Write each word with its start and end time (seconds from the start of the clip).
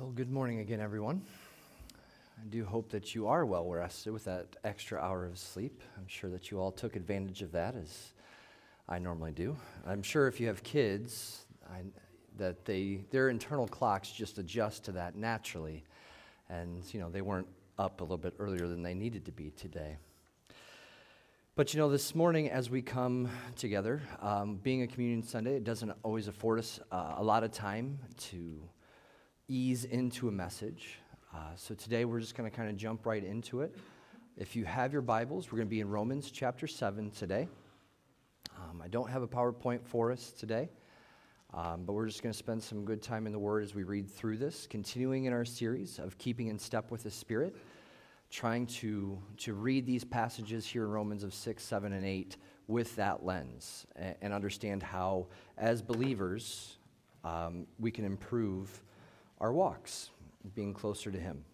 Well, 0.00 0.10
good 0.10 0.30
morning 0.30 0.58
again, 0.58 0.80
everyone. 0.80 1.22
I 1.92 2.46
do 2.50 2.64
hope 2.64 2.90
that 2.90 3.14
you 3.14 3.28
are 3.28 3.46
well 3.46 3.70
rested 3.70 4.12
with 4.12 4.24
that 4.24 4.56
extra 4.64 5.00
hour 5.00 5.24
of 5.24 5.38
sleep. 5.38 5.82
I'm 5.96 6.08
sure 6.08 6.28
that 6.30 6.50
you 6.50 6.58
all 6.58 6.72
took 6.72 6.96
advantage 6.96 7.42
of 7.42 7.52
that 7.52 7.76
as 7.76 8.12
I 8.88 8.98
normally 8.98 9.30
do. 9.30 9.56
I'm 9.86 10.02
sure 10.02 10.26
if 10.26 10.40
you 10.40 10.48
have 10.48 10.64
kids, 10.64 11.46
I, 11.70 11.82
that 12.38 12.64
they, 12.64 13.04
their 13.10 13.28
internal 13.28 13.68
clocks 13.68 14.10
just 14.10 14.38
adjust 14.38 14.84
to 14.86 14.92
that 14.92 15.14
naturally. 15.14 15.84
And, 16.50 16.82
you 16.92 16.98
know, 16.98 17.08
they 17.08 17.22
weren't 17.22 17.48
up 17.78 18.00
a 18.00 18.04
little 18.04 18.18
bit 18.18 18.34
earlier 18.40 18.66
than 18.66 18.82
they 18.82 18.94
needed 18.94 19.24
to 19.26 19.32
be 19.32 19.50
today. 19.50 19.98
But 21.54 21.72
you 21.72 21.78
know, 21.78 21.88
this 21.88 22.16
morning 22.16 22.50
as 22.50 22.68
we 22.68 22.82
come 22.82 23.28
together, 23.54 24.02
um, 24.20 24.56
being 24.56 24.82
a 24.82 24.88
communion 24.88 25.22
Sunday, 25.22 25.54
it 25.54 25.62
doesn't 25.62 25.92
always 26.02 26.26
afford 26.26 26.58
us 26.58 26.80
uh, 26.90 27.14
a 27.16 27.22
lot 27.22 27.44
of 27.44 27.52
time 27.52 28.00
to 28.30 28.60
ease 29.48 29.84
into 29.84 30.28
a 30.28 30.32
message. 30.32 30.98
Uh, 31.34 31.38
so 31.54 31.74
today 31.74 32.06
we're 32.06 32.20
just 32.20 32.34
going 32.34 32.50
to 32.50 32.56
kind 32.56 32.70
of 32.70 32.76
jump 32.76 33.04
right 33.04 33.22
into 33.22 33.60
it. 33.60 33.76
If 34.38 34.56
you 34.56 34.64
have 34.64 34.90
your 34.90 35.02
Bibles, 35.02 35.52
we're 35.52 35.58
going 35.58 35.68
to 35.68 35.70
be 35.70 35.80
in 35.80 35.88
Romans 35.90 36.30
chapter 36.30 36.66
7 36.66 37.10
today. 37.10 37.46
Um, 38.56 38.80
I 38.82 38.88
don't 38.88 39.10
have 39.10 39.22
a 39.22 39.28
PowerPoint 39.28 39.84
for 39.84 40.10
us 40.10 40.30
today, 40.30 40.70
um, 41.52 41.84
but 41.84 41.92
we're 41.92 42.06
just 42.06 42.22
going 42.22 42.32
to 42.32 42.38
spend 42.38 42.62
some 42.62 42.86
good 42.86 43.02
time 43.02 43.26
in 43.26 43.32
the 43.32 43.38
Word 43.38 43.62
as 43.62 43.74
we 43.74 43.82
read 43.82 44.10
through 44.10 44.38
this, 44.38 44.66
continuing 44.66 45.26
in 45.26 45.34
our 45.34 45.44
series 45.44 45.98
of 45.98 46.16
keeping 46.16 46.46
in 46.46 46.58
step 46.58 46.90
with 46.90 47.02
the 47.02 47.10
Spirit, 47.10 47.54
trying 48.30 48.66
to, 48.66 49.18
to 49.36 49.52
read 49.52 49.84
these 49.84 50.04
passages 50.04 50.64
here 50.64 50.84
in 50.84 50.90
Romans 50.90 51.22
of 51.22 51.34
6, 51.34 51.62
7, 51.62 51.92
and 51.92 52.06
8 52.06 52.38
with 52.66 52.96
that 52.96 53.22
lens 53.22 53.86
and, 53.94 54.14
and 54.22 54.32
understand 54.32 54.82
how, 54.82 55.26
as 55.58 55.82
believers, 55.82 56.78
um, 57.24 57.66
we 57.78 57.90
can 57.90 58.06
improve 58.06 58.82
our 59.40 59.52
walks, 59.52 60.10
being 60.54 60.74
closer 60.74 61.10
to 61.10 61.18
Him. 61.18 61.44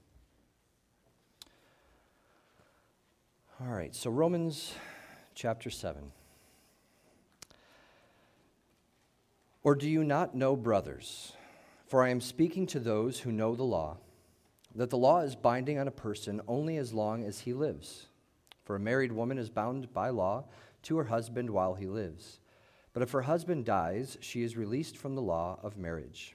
All 3.60 3.72
right, 3.72 3.94
so 3.94 4.10
Romans 4.10 4.74
chapter 5.34 5.68
7. 5.68 6.12
Or 9.62 9.74
do 9.74 9.88
you 9.88 10.02
not 10.02 10.34
know, 10.34 10.56
brothers, 10.56 11.32
for 11.86 12.02
I 12.02 12.08
am 12.08 12.20
speaking 12.20 12.66
to 12.68 12.80
those 12.80 13.20
who 13.20 13.32
know 13.32 13.54
the 13.54 13.62
law, 13.62 13.98
that 14.74 14.88
the 14.88 14.96
law 14.96 15.20
is 15.20 15.34
binding 15.34 15.78
on 15.78 15.88
a 15.88 15.92
person 15.92 16.40
only 16.48 16.78
as 16.78 16.94
long 16.94 17.24
as 17.24 17.40
he 17.40 17.52
lives? 17.52 18.06
For 18.64 18.76
a 18.76 18.80
married 18.80 19.12
woman 19.12 19.36
is 19.36 19.50
bound 19.50 19.92
by 19.92 20.08
law 20.08 20.44
to 20.84 20.96
her 20.96 21.04
husband 21.04 21.50
while 21.50 21.74
he 21.74 21.86
lives. 21.86 22.40
But 22.92 23.02
if 23.02 23.10
her 23.10 23.22
husband 23.22 23.66
dies, 23.66 24.16
she 24.20 24.42
is 24.42 24.56
released 24.56 24.96
from 24.96 25.14
the 25.14 25.22
law 25.22 25.58
of 25.62 25.76
marriage. 25.76 26.34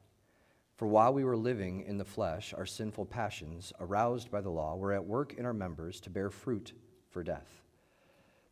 For 0.81 0.87
while 0.87 1.13
we 1.13 1.23
were 1.23 1.37
living 1.37 1.81
in 1.81 1.99
the 1.99 2.03
flesh, 2.03 2.55
our 2.57 2.65
sinful 2.65 3.05
passions, 3.05 3.71
aroused 3.79 4.31
by 4.31 4.41
the 4.41 4.49
law, 4.49 4.75
were 4.75 4.93
at 4.93 5.05
work 5.05 5.35
in 5.35 5.45
our 5.45 5.53
members 5.53 6.01
to 6.01 6.09
bear 6.09 6.31
fruit 6.31 6.73
for 7.11 7.23
death. 7.23 7.61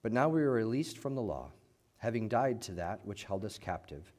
But 0.03 0.13
now 0.13 0.29
we 0.29 0.43
are 0.43 0.51
released 0.51 0.99
from 0.99 1.15
the 1.15 1.23
law, 1.23 1.49
having 1.97 2.29
died 2.29 2.61
to 2.61 2.73
that 2.73 3.03
which 3.03 3.23
held 3.23 3.45
us 3.45 3.57
captive, 3.57 4.13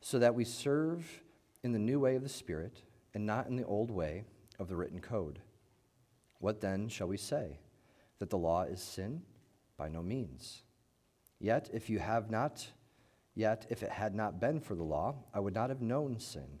so 0.00 0.20
that 0.20 0.36
we 0.36 0.44
serve 0.44 1.24
in 1.64 1.72
the 1.72 1.80
new 1.80 1.98
way 1.98 2.14
of 2.14 2.22
the 2.22 2.28
Spirit, 2.28 2.84
and 3.14 3.26
not 3.26 3.48
in 3.48 3.56
the 3.56 3.66
old 3.66 3.90
way 3.90 4.22
of 4.60 4.68
the 4.68 4.76
written 4.76 5.00
code. 5.00 5.40
What 6.38 6.60
then 6.60 6.88
shall 6.88 7.08
we 7.08 7.16
say? 7.16 7.58
That 8.20 8.30
the 8.30 8.38
law 8.38 8.62
is 8.62 8.80
sin? 8.80 9.22
By 9.76 9.88
no 9.88 10.04
means. 10.04 10.62
Yet 11.40 11.68
if 11.72 11.90
you 11.90 11.98
have 11.98 12.30
not, 12.30 12.64
yet 13.34 13.66
if 13.70 13.82
it 13.82 13.90
had 13.90 14.14
not 14.14 14.38
been 14.38 14.60
for 14.60 14.76
the 14.76 14.84
law, 14.84 15.16
I 15.34 15.40
would 15.40 15.54
not 15.54 15.70
have 15.70 15.82
known 15.82 16.20
sin. 16.20 16.60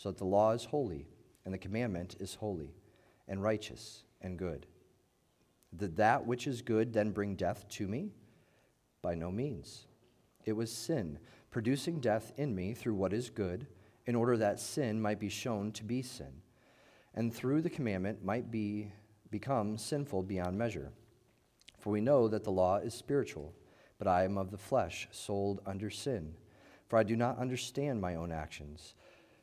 so 0.00 0.08
that 0.08 0.16
the 0.16 0.24
law 0.24 0.52
is 0.52 0.64
holy, 0.64 1.06
and 1.44 1.52
the 1.52 1.58
commandment 1.58 2.16
is 2.18 2.36
holy, 2.36 2.72
and 3.28 3.42
righteous, 3.42 4.04
and 4.22 4.38
good. 4.38 4.66
Did 5.76 5.96
that 5.96 6.26
which 6.26 6.46
is 6.46 6.62
good 6.62 6.94
then 6.94 7.10
bring 7.10 7.34
death 7.34 7.68
to 7.68 7.86
me? 7.86 8.12
By 9.02 9.14
no 9.14 9.30
means. 9.30 9.86
It 10.46 10.54
was 10.54 10.72
sin, 10.72 11.18
producing 11.50 12.00
death 12.00 12.32
in 12.38 12.54
me 12.54 12.72
through 12.72 12.94
what 12.94 13.12
is 13.12 13.28
good, 13.28 13.66
in 14.06 14.14
order 14.14 14.38
that 14.38 14.58
sin 14.58 15.02
might 15.02 15.20
be 15.20 15.28
shown 15.28 15.70
to 15.72 15.84
be 15.84 16.00
sin, 16.00 16.40
and 17.14 17.32
through 17.32 17.60
the 17.60 17.68
commandment 17.68 18.24
might 18.24 18.50
be 18.50 18.90
become 19.30 19.76
sinful 19.76 20.22
beyond 20.22 20.56
measure. 20.56 20.92
For 21.78 21.90
we 21.90 22.00
know 22.00 22.26
that 22.26 22.44
the 22.44 22.50
law 22.50 22.76
is 22.78 22.94
spiritual, 22.94 23.52
but 23.98 24.08
I 24.08 24.24
am 24.24 24.38
of 24.38 24.50
the 24.50 24.56
flesh, 24.56 25.08
sold 25.10 25.60
under 25.66 25.90
sin. 25.90 26.36
For 26.88 26.98
I 26.98 27.02
do 27.02 27.16
not 27.16 27.36
understand 27.36 28.00
my 28.00 28.14
own 28.14 28.32
actions. 28.32 28.94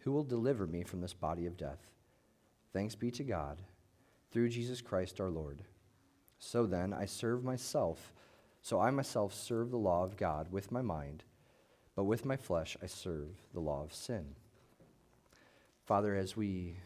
who 0.00 0.12
will 0.12 0.24
deliver 0.24 0.66
me 0.66 0.82
from 0.82 1.00
this 1.00 1.12
body 1.12 1.46
of 1.46 1.56
death? 1.56 1.90
Thanks 2.72 2.94
be 2.94 3.10
to 3.12 3.24
God, 3.24 3.60
through 4.30 4.48
Jesus 4.48 4.80
Christ 4.80 5.20
our 5.20 5.30
Lord. 5.30 5.62
So 6.38 6.66
then, 6.66 6.92
I 6.94 7.04
serve 7.04 7.44
myself, 7.44 8.14
so 8.62 8.80
I 8.80 8.90
myself 8.90 9.34
serve 9.34 9.70
the 9.70 9.76
law 9.76 10.04
of 10.04 10.16
God 10.16 10.50
with 10.50 10.72
my 10.72 10.80
mind, 10.80 11.24
but 11.94 12.04
with 12.04 12.24
my 12.24 12.36
flesh 12.36 12.76
I 12.82 12.86
serve 12.86 13.28
the 13.52 13.60
law 13.60 13.82
of 13.82 13.92
sin. 13.92 14.34
Father, 15.84 16.14
as 16.14 16.36
we 16.36 16.76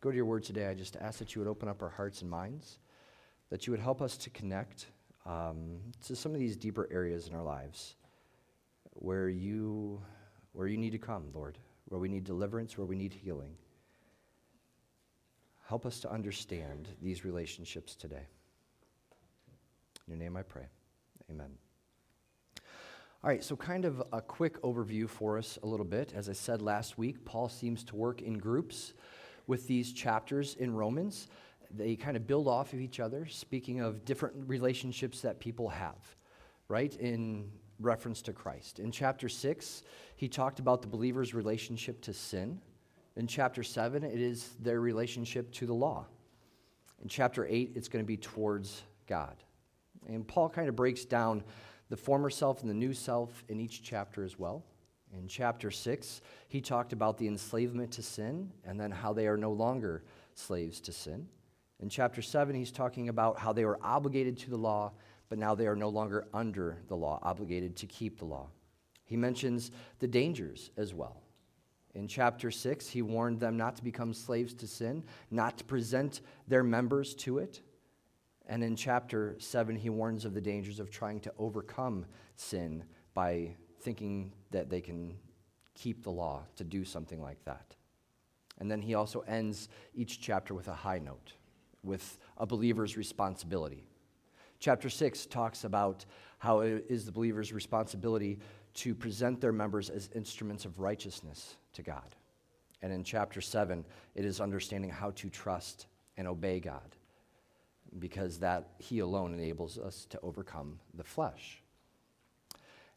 go 0.00 0.10
to 0.10 0.16
your 0.16 0.24
word 0.24 0.42
today, 0.42 0.66
I 0.66 0.74
just 0.74 0.96
ask 0.96 1.18
that 1.20 1.34
you 1.34 1.40
would 1.40 1.48
open 1.48 1.68
up 1.68 1.82
our 1.82 1.90
hearts 1.90 2.22
and 2.22 2.30
minds, 2.30 2.78
that 3.50 3.66
you 3.66 3.70
would 3.70 3.80
help 3.80 4.02
us 4.02 4.16
to 4.16 4.30
connect 4.30 4.86
um, 5.24 5.78
to 6.06 6.16
some 6.16 6.32
of 6.32 6.40
these 6.40 6.56
deeper 6.56 6.88
areas 6.90 7.28
in 7.28 7.34
our 7.34 7.42
lives 7.42 7.94
where 8.94 9.28
you, 9.28 10.00
where 10.52 10.66
you 10.66 10.78
need 10.78 10.92
to 10.92 10.98
come, 10.98 11.26
Lord 11.32 11.58
where 11.88 12.00
we 12.00 12.08
need 12.08 12.24
deliverance, 12.24 12.76
where 12.76 12.86
we 12.86 12.96
need 12.96 13.12
healing. 13.12 13.56
Help 15.68 15.84
us 15.84 16.00
to 16.00 16.10
understand 16.10 16.88
these 17.02 17.24
relationships 17.24 17.94
today. 17.94 18.26
In 20.06 20.12
your 20.12 20.18
name 20.18 20.36
I 20.36 20.42
pray. 20.42 20.66
Amen. 21.30 21.50
All 23.24 23.30
right, 23.30 23.42
so 23.42 23.56
kind 23.56 23.84
of 23.84 24.02
a 24.12 24.20
quick 24.20 24.62
overview 24.62 25.08
for 25.08 25.36
us 25.36 25.58
a 25.64 25.66
little 25.66 25.86
bit. 25.86 26.12
As 26.14 26.28
I 26.28 26.32
said 26.32 26.62
last 26.62 26.96
week, 26.96 27.24
Paul 27.24 27.48
seems 27.48 27.82
to 27.84 27.96
work 27.96 28.22
in 28.22 28.38
groups 28.38 28.92
with 29.48 29.66
these 29.66 29.92
chapters 29.92 30.54
in 30.54 30.72
Romans. 30.72 31.26
They 31.70 31.96
kind 31.96 32.16
of 32.16 32.28
build 32.28 32.46
off 32.46 32.72
of 32.72 32.80
each 32.80 33.00
other, 33.00 33.26
speaking 33.26 33.80
of 33.80 34.04
different 34.04 34.36
relationships 34.46 35.22
that 35.22 35.40
people 35.40 35.68
have, 35.70 35.96
right, 36.68 36.94
in 36.94 37.50
reference 37.80 38.22
to 38.22 38.32
Christ. 38.32 38.78
In 38.78 38.90
chapter 38.90 39.28
6, 39.28 39.82
he 40.16 40.28
talked 40.28 40.58
about 40.58 40.82
the 40.82 40.88
believer's 40.88 41.34
relationship 41.34 42.00
to 42.02 42.12
sin. 42.12 42.60
In 43.16 43.26
chapter 43.26 43.62
7, 43.62 44.02
it 44.02 44.20
is 44.20 44.50
their 44.60 44.80
relationship 44.80 45.50
to 45.52 45.66
the 45.66 45.74
law. 45.74 46.06
In 47.02 47.08
chapter 47.08 47.46
8, 47.48 47.72
it's 47.74 47.88
going 47.88 48.04
to 48.04 48.06
be 48.06 48.16
towards 48.16 48.82
God. 49.06 49.36
And 50.08 50.26
Paul 50.26 50.48
kind 50.48 50.68
of 50.68 50.76
breaks 50.76 51.04
down 51.04 51.42
the 51.88 51.96
former 51.96 52.30
self 52.30 52.62
and 52.62 52.70
the 52.70 52.74
new 52.74 52.92
self 52.92 53.44
in 53.48 53.60
each 53.60 53.82
chapter 53.82 54.24
as 54.24 54.38
well. 54.38 54.64
In 55.16 55.28
chapter 55.28 55.70
6, 55.70 56.20
he 56.48 56.60
talked 56.60 56.92
about 56.92 57.16
the 57.16 57.28
enslavement 57.28 57.92
to 57.92 58.02
sin 58.02 58.50
and 58.64 58.78
then 58.78 58.90
how 58.90 59.12
they 59.12 59.26
are 59.26 59.36
no 59.36 59.52
longer 59.52 60.02
slaves 60.34 60.80
to 60.80 60.92
sin. 60.92 61.28
In 61.80 61.88
chapter 61.88 62.22
7, 62.22 62.54
he's 62.54 62.72
talking 62.72 63.08
about 63.08 63.38
how 63.38 63.52
they 63.52 63.64
were 63.64 63.78
obligated 63.82 64.38
to 64.38 64.50
the 64.50 64.56
law, 64.56 64.92
but 65.28 65.38
now 65.38 65.54
they 65.54 65.66
are 65.66 65.76
no 65.76 65.88
longer 65.88 66.26
under 66.32 66.78
the 66.88 66.96
law, 66.96 67.18
obligated 67.22 67.76
to 67.76 67.86
keep 67.86 68.18
the 68.18 68.24
law. 68.24 68.48
He 69.04 69.16
mentions 69.16 69.70
the 69.98 70.08
dangers 70.08 70.70
as 70.76 70.94
well. 70.94 71.22
In 71.94 72.08
chapter 72.08 72.50
6, 72.50 72.88
he 72.88 73.02
warned 73.02 73.40
them 73.40 73.56
not 73.56 73.76
to 73.76 73.84
become 73.84 74.12
slaves 74.12 74.52
to 74.54 74.66
sin, 74.66 75.04
not 75.30 75.58
to 75.58 75.64
present 75.64 76.20
their 76.46 76.62
members 76.62 77.14
to 77.16 77.38
it, 77.38 77.60
and 78.48 78.62
in 78.62 78.76
chapter 78.76 79.36
7, 79.38 79.76
he 79.76 79.90
warns 79.90 80.24
of 80.24 80.34
the 80.34 80.40
dangers 80.40 80.78
of 80.78 80.90
trying 80.90 81.20
to 81.20 81.32
overcome 81.38 82.06
sin 82.36 82.84
by 83.14 83.56
thinking 83.80 84.32
that 84.52 84.70
they 84.70 84.80
can 84.80 85.16
keep 85.74 86.02
the 86.02 86.10
law 86.10 86.42
to 86.56 86.64
do 86.64 86.84
something 86.84 87.20
like 87.20 87.44
that. 87.44 87.74
And 88.58 88.70
then 88.70 88.80
he 88.80 88.94
also 88.94 89.20
ends 89.20 89.68
each 89.94 90.20
chapter 90.20 90.54
with 90.54 90.68
a 90.68 90.74
high 90.74 90.98
note, 90.98 91.32
with 91.82 92.18
a 92.38 92.46
believer's 92.46 92.96
responsibility. 92.96 93.84
Chapter 94.66 94.90
6 94.90 95.26
talks 95.26 95.62
about 95.62 96.04
how 96.38 96.58
it 96.58 96.86
is 96.88 97.04
the 97.04 97.12
believer's 97.12 97.52
responsibility 97.52 98.40
to 98.74 98.96
present 98.96 99.40
their 99.40 99.52
members 99.52 99.90
as 99.90 100.10
instruments 100.12 100.64
of 100.64 100.80
righteousness 100.80 101.54
to 101.74 101.82
God. 101.82 102.16
And 102.82 102.92
in 102.92 103.04
chapter 103.04 103.40
7, 103.40 103.84
it 104.16 104.24
is 104.24 104.40
understanding 104.40 104.90
how 104.90 105.12
to 105.12 105.30
trust 105.30 105.86
and 106.16 106.26
obey 106.26 106.58
God 106.58 106.96
because 108.00 108.40
that 108.40 108.70
He 108.78 108.98
alone 108.98 109.34
enables 109.34 109.78
us 109.78 110.04
to 110.10 110.18
overcome 110.24 110.80
the 110.94 111.04
flesh. 111.04 111.62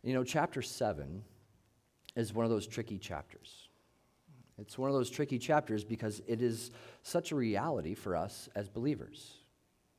You 0.01 0.15
know, 0.15 0.23
chapter 0.23 0.63
7 0.63 1.21
is 2.15 2.33
one 2.33 2.45
of 2.45 2.49
those 2.49 2.65
tricky 2.65 2.97
chapters. 2.97 3.69
It's 4.57 4.79
one 4.79 4.89
of 4.89 4.95
those 4.95 5.11
tricky 5.11 5.37
chapters 5.37 5.83
because 5.83 6.19
it 6.25 6.41
is 6.41 6.71
such 7.03 7.31
a 7.31 7.35
reality 7.35 7.93
for 7.93 8.15
us 8.15 8.49
as 8.55 8.67
believers. 8.69 9.33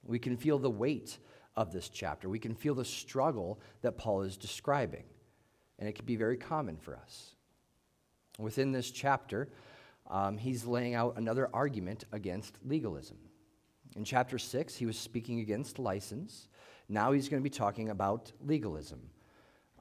We 0.03 0.19
can 0.19 0.37
feel 0.37 0.59
the 0.59 0.69
weight 0.69 1.19
of 1.57 1.73
this 1.73 1.89
chapter, 1.89 2.29
we 2.29 2.39
can 2.39 2.55
feel 2.55 2.75
the 2.75 2.85
struggle 2.85 3.61
that 3.83 3.99
Paul 3.99 4.23
is 4.23 4.37
describing, 4.37 5.05
and 5.79 5.89
it 5.89 5.95
can 5.95 6.05
be 6.05 6.17
very 6.17 6.37
common 6.37 6.77
for 6.77 6.97
us. 6.97 7.35
Within 8.39 8.73
this 8.73 8.91
chapter, 8.91 9.49
um, 10.09 10.39
he's 10.39 10.65
laying 10.65 10.95
out 10.95 11.17
another 11.17 11.49
argument 11.53 12.05
against 12.13 12.57
legalism. 12.65 13.19
In 13.97 14.05
chapter 14.05 14.39
6, 14.39 14.77
he 14.77 14.87
was 14.87 14.99
speaking 14.99 15.41
against 15.41 15.79
license. 15.79 16.49
Now 16.89 17.13
he's 17.13 17.29
going 17.29 17.43
to 17.43 17.49
be 17.49 17.55
talking 17.55 17.91
about 17.91 18.33
legalism. 18.45 19.01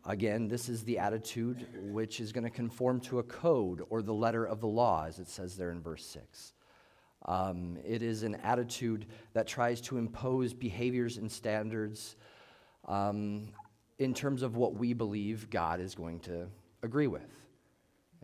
Again, 0.05 0.47
this 0.47 0.69
is 0.69 0.83
the 0.83 0.97
attitude 0.97 1.67
which 1.91 2.19
is 2.19 2.31
going 2.31 2.43
to 2.43 2.49
conform 2.49 2.99
to 3.01 3.19
a 3.19 3.23
code 3.23 3.83
or 3.89 4.01
the 4.01 4.13
letter 4.13 4.45
of 4.45 4.61
the 4.61 4.67
law, 4.67 5.05
as 5.05 5.19
it 5.19 5.27
says 5.27 5.57
there 5.57 5.71
in 5.71 5.81
verse 5.81 6.05
6. 6.05 6.53
Um, 7.25 7.77
it 7.85 8.01
is 8.01 8.23
an 8.23 8.35
attitude 8.35 9.05
that 9.33 9.47
tries 9.47 9.81
to 9.81 9.97
impose 9.97 10.53
behaviors 10.53 11.17
and 11.17 11.31
standards 11.31 12.15
um, 12.87 13.49
in 13.97 14.13
terms 14.13 14.41
of 14.41 14.55
what 14.55 14.75
we 14.75 14.93
believe 14.93 15.49
God 15.49 15.79
is 15.79 15.95
going 15.95 16.21
to 16.21 16.47
agree 16.81 17.07
with. 17.07 17.29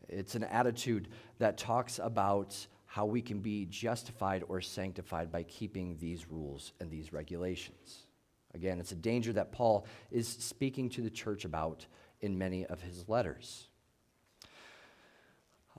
It's 0.08 0.36
an 0.36 0.44
attitude 0.44 1.10
that 1.40 1.58
talks 1.58 2.00
about 2.02 2.56
how 2.86 3.06
we 3.06 3.22
can 3.22 3.40
be 3.40 3.66
justified 3.66 4.44
or 4.48 4.62
sanctified 4.62 5.32
by 5.32 5.44
keeping 5.44 5.98
these 5.98 6.30
rules 6.30 6.72
and 6.80 6.90
these 6.90 7.12
regulations. 7.12 8.06
Again, 8.54 8.80
it's 8.80 8.94
a 8.94 8.96
danger 8.96 9.34
that 9.34 9.52
Paul 9.52 9.86
is 10.12 10.28
speaking 10.28 10.90
to 10.92 11.02
the 11.02 11.10
church 11.10 11.44
about 11.44 11.86
in 12.22 12.38
many 12.38 12.66
of 12.66 12.82
his 12.82 13.10
letters. 13.10 13.68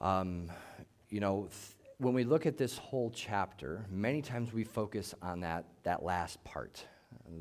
Um, 0.00 0.50
you 1.08 1.20
know, 1.20 1.48
th- 1.50 1.75
when 1.98 2.12
we 2.12 2.24
look 2.24 2.46
at 2.46 2.58
this 2.58 2.76
whole 2.76 3.10
chapter, 3.10 3.86
many 3.90 4.20
times 4.20 4.52
we 4.52 4.64
focus 4.64 5.14
on 5.22 5.40
that, 5.40 5.64
that 5.82 6.02
last 6.02 6.42
part, 6.44 6.84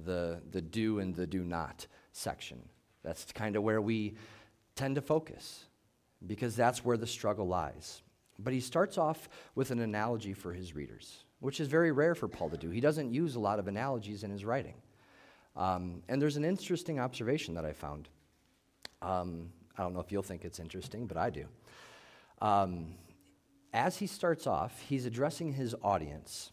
the, 0.05 0.41
the 0.51 0.61
do 0.61 0.99
and 0.99 1.13
the 1.13 1.27
do 1.27 1.43
not 1.43 1.87
section. 2.13 2.61
That's 3.03 3.31
kind 3.33 3.55
of 3.55 3.63
where 3.63 3.81
we 3.81 4.15
tend 4.75 4.95
to 4.95 5.01
focus 5.01 5.65
because 6.25 6.55
that's 6.55 6.85
where 6.85 6.97
the 6.97 7.07
struggle 7.07 7.47
lies. 7.47 8.01
But 8.39 8.53
he 8.53 8.59
starts 8.59 8.97
off 8.97 9.29
with 9.55 9.71
an 9.71 9.79
analogy 9.79 10.33
for 10.33 10.53
his 10.53 10.73
readers, 10.73 11.25
which 11.39 11.59
is 11.59 11.67
very 11.67 11.91
rare 11.91 12.15
for 12.15 12.27
Paul 12.27 12.49
to 12.49 12.57
do. 12.57 12.69
He 12.69 12.81
doesn't 12.81 13.13
use 13.13 13.35
a 13.35 13.39
lot 13.39 13.59
of 13.59 13.67
analogies 13.67 14.23
in 14.23 14.31
his 14.31 14.45
writing. 14.45 14.75
Um, 15.55 16.01
and 16.09 16.21
there's 16.21 16.37
an 16.37 16.45
interesting 16.45 16.99
observation 16.99 17.53
that 17.55 17.65
I 17.65 17.73
found. 17.73 18.09
Um, 19.01 19.49
I 19.77 19.83
don't 19.83 19.93
know 19.93 19.99
if 19.99 20.11
you'll 20.11 20.23
think 20.23 20.43
it's 20.45 20.59
interesting, 20.59 21.05
but 21.05 21.17
I 21.17 21.29
do. 21.29 21.45
Um, 22.41 22.95
as 23.75 23.97
he 23.97 24.07
starts 24.07 24.47
off, 24.47 24.79
he's 24.87 25.05
addressing 25.05 25.51
his 25.51 25.75
audience, 25.83 26.51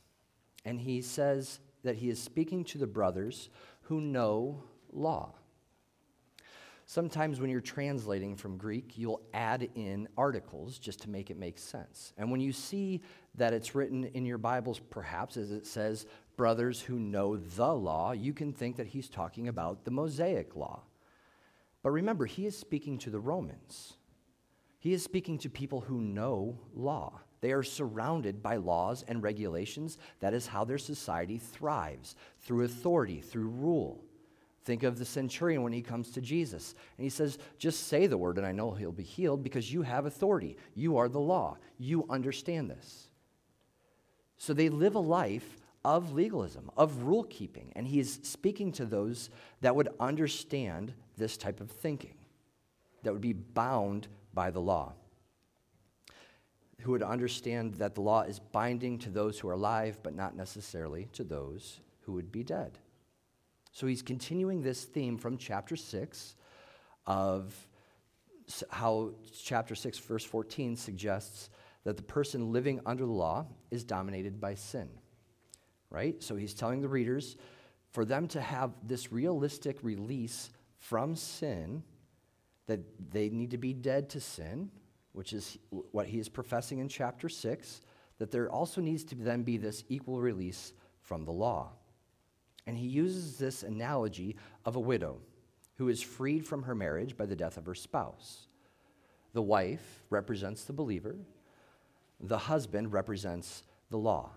and 0.64 0.80
he 0.80 1.00
says 1.00 1.60
that 1.84 1.96
he 1.96 2.10
is 2.10 2.20
speaking 2.20 2.64
to 2.64 2.78
the 2.78 2.86
brothers 2.86 3.48
who 3.82 4.00
know 4.00 4.62
law. 4.92 5.32
Sometimes 6.84 7.40
when 7.40 7.48
you're 7.48 7.60
translating 7.60 8.36
from 8.36 8.58
Greek, 8.58 8.98
you'll 8.98 9.22
add 9.32 9.69
in 9.76 10.08
articles 10.19 10.78
just 10.78 11.00
to 11.02 11.10
make 11.10 11.30
it 11.30 11.38
make 11.38 11.58
sense. 11.58 12.12
And 12.19 12.30
when 12.30 12.40
you 12.40 12.52
see 12.52 13.00
that 13.36 13.54
it's 13.54 13.74
written 13.74 14.04
in 14.04 14.26
your 14.26 14.36
Bibles, 14.36 14.80
perhaps 14.90 15.36
as 15.36 15.52
it 15.52 15.64
says, 15.64 16.06
brothers 16.36 16.80
who 16.80 16.98
know 16.98 17.36
the 17.36 17.72
law, 17.72 18.12
you 18.12 18.34
can 18.34 18.52
think 18.52 18.76
that 18.76 18.88
he's 18.88 19.08
talking 19.08 19.46
about 19.46 19.84
the 19.84 19.91
Mosaic 19.93 20.56
law. 20.56 20.82
But 21.82 21.91
remember, 21.91 22.26
he 22.26 22.46
is 22.46 22.58
speaking 22.58 22.98
to 22.98 23.10
the 23.10 23.20
Romans. 23.20 23.94
He 24.82 24.93
is 24.93 25.05
speaking 25.05 25.39
to 25.39 25.48
people 25.48 25.81
who 25.81 26.01
know 26.01 26.58
law. 26.74 27.20
They 27.41 27.53
are 27.53 27.62
surrounded 27.62 28.43
by 28.43 28.56
laws 28.56 29.05
and 29.06 29.22
regulations. 29.22 29.96
That 30.19 30.34
is 30.34 30.48
how 30.48 30.65
their 30.65 30.77
society 30.77 31.39
thrives 31.39 32.17
through 32.41 32.65
authority, 32.65 33.20
through 33.20 33.46
rule. 33.46 34.03
Think 34.65 34.82
of 34.82 34.98
the 34.98 35.05
centurion 35.05 35.62
when 35.62 35.72
he 35.72 35.82
comes 35.82 36.10
to 36.10 36.20
Jesus 36.20 36.74
and 36.98 37.05
he 37.05 37.10
says, 37.10 37.39
Just 37.58 37.86
say 37.86 38.08
the 38.08 38.19
word 38.19 38.39
and 38.39 38.46
I 38.46 38.51
know 38.51 38.72
he'll 38.72 38.91
be 38.91 39.05
healed 39.05 39.44
because 39.44 39.72
you 39.72 39.82
have 39.82 40.05
authority. 40.05 40.56
You 40.74 40.96
are 40.96 41.08
the 41.08 41.20
law. 41.20 41.58
You 41.79 42.05
understand 42.10 42.69
this. 42.69 43.06
So 44.36 44.53
they 44.53 44.69
live 44.69 44.96
a 44.96 45.01
life 45.01 45.60
of 45.84 46.12
legalism, 46.12 46.72
of 46.77 47.05
rule 47.05 47.22
keeping. 47.22 47.72
And 47.77 47.86
he 47.86 48.01
is 48.01 48.19
speaking 48.24 48.72
to 48.72 48.84
those 48.84 49.31
that 49.60 49.77
would 49.77 49.91
understand 50.01 50.93
this 51.17 51.36
type 51.36 51.60
of 51.60 51.70
thinking, 51.70 52.17
that 53.05 53.12
would 53.12 53.22
be 53.22 53.32
bound 53.32 54.08
by 54.34 54.51
the 54.51 54.60
law, 54.60 54.94
who 56.81 56.93
would 56.93 57.03
understand 57.03 57.74
that 57.74 57.94
the 57.94 58.01
law 58.01 58.22
is 58.22 58.39
binding 58.39 58.98
to 58.98 59.10
those 59.10 59.39
who 59.39 59.48
are 59.48 59.53
alive, 59.53 59.98
but 60.03 60.15
not 60.15 60.36
necessarily 60.36 61.08
to 61.12 61.24
those 61.24 61.81
who 62.01 62.12
would 62.12 62.32
be 62.32 62.43
dead. 62.43 62.79
So 63.72 63.86
he's 63.86 64.03
continuing 64.03 64.62
this 64.62 64.84
theme 64.84 65.17
from 65.17 65.39
chapter 65.39 65.77
6 65.77 66.34
of 67.06 67.55
how 68.70 69.12
chapter 69.43 69.74
6, 69.74 69.98
verse 69.98 70.24
14 70.24 70.77
suggests 70.77 71.48
that 71.84 71.96
the 71.96 72.03
person 72.03 72.53
living 72.53 72.81
under 72.84 73.06
the 73.06 73.12
law 73.12 73.46
is 73.70 73.84
dominated 73.84 74.41
by 74.41 74.55
sin. 74.55 74.89
Right? 75.91 76.22
So 76.22 76.36
he's 76.36 76.55
telling 76.55 76.81
the 76.81 76.89
readers 76.89 77.36
for 77.93 78.05
them 78.05 78.27
to 78.29 78.41
have 78.41 78.72
this 78.82 79.12
realistic 79.12 79.79
release 79.82 80.51
from 80.79 81.15
sin, 81.15 81.82
that 82.66 82.81
they 83.12 83.28
need 83.28 83.50
to 83.50 83.58
be 83.58 83.72
dead 83.72 84.08
to 84.10 84.20
sin, 84.20 84.70
which 85.12 85.32
is 85.32 85.58
what 85.90 86.06
he 86.06 86.19
is 86.19 86.28
professing 86.28 86.78
in 86.78 86.88
chapter 86.88 87.28
6, 87.28 87.81
that 88.19 88.31
there 88.31 88.50
also 88.50 88.81
needs 88.81 89.04
to 89.04 89.14
then 89.14 89.42
be 89.42 89.56
this 89.56 89.84
equal 89.88 90.20
release 90.20 90.72
from 91.00 91.24
the 91.24 91.32
law. 91.32 91.72
And 92.66 92.78
he 92.78 92.86
uses 92.86 93.38
this 93.38 93.62
analogy 93.62 94.36
of 94.64 94.76
a 94.76 94.81
widow 94.81 95.19
who 95.76 95.88
is 95.88 96.00
freed 96.00 96.46
from 96.46 96.62
her 96.62 96.74
marriage 96.74 97.16
by 97.16 97.26
the 97.26 97.36
death 97.36 97.56
of 97.56 97.66
her 97.66 97.74
spouse. 97.74 98.46
The 99.32 99.42
wife 99.42 100.02
represents 100.10 100.64
the 100.64 100.72
believer, 100.72 101.16
the 102.20 102.38
husband 102.38 102.92
represents 102.92 103.64
the 103.90 103.98
law. 103.98 104.31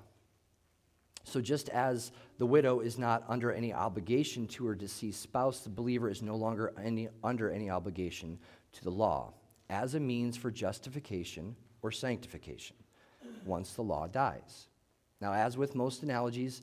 So, 1.23 1.41
just 1.41 1.69
as 1.69 2.11
the 2.37 2.45
widow 2.45 2.81
is 2.81 2.97
not 2.97 3.23
under 3.27 3.51
any 3.51 3.73
obligation 3.73 4.47
to 4.47 4.65
her 4.67 4.75
deceased 4.75 5.21
spouse, 5.21 5.61
the 5.61 5.69
believer 5.69 6.09
is 6.09 6.21
no 6.21 6.35
longer 6.35 6.73
any, 6.81 7.07
under 7.23 7.49
any 7.49 7.69
obligation 7.69 8.37
to 8.73 8.83
the 8.83 8.91
law 8.91 9.33
as 9.69 9.95
a 9.95 9.99
means 9.99 10.37
for 10.37 10.51
justification 10.51 11.55
or 11.81 11.91
sanctification 11.91 12.75
once 13.45 13.73
the 13.73 13.81
law 13.81 14.07
dies. 14.07 14.67
Now, 15.21 15.33
as 15.33 15.57
with 15.57 15.75
most 15.75 16.03
analogies, 16.03 16.61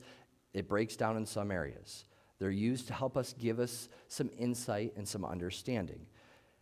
it 0.53 0.67
breaks 0.67 0.95
down 0.95 1.17
in 1.17 1.25
some 1.25 1.51
areas. 1.51 2.05
They're 2.39 2.51
used 2.51 2.87
to 2.87 2.93
help 2.93 3.17
us 3.17 3.33
give 3.33 3.59
us 3.59 3.89
some 4.07 4.29
insight 4.37 4.93
and 4.95 5.07
some 5.07 5.25
understanding. 5.25 6.05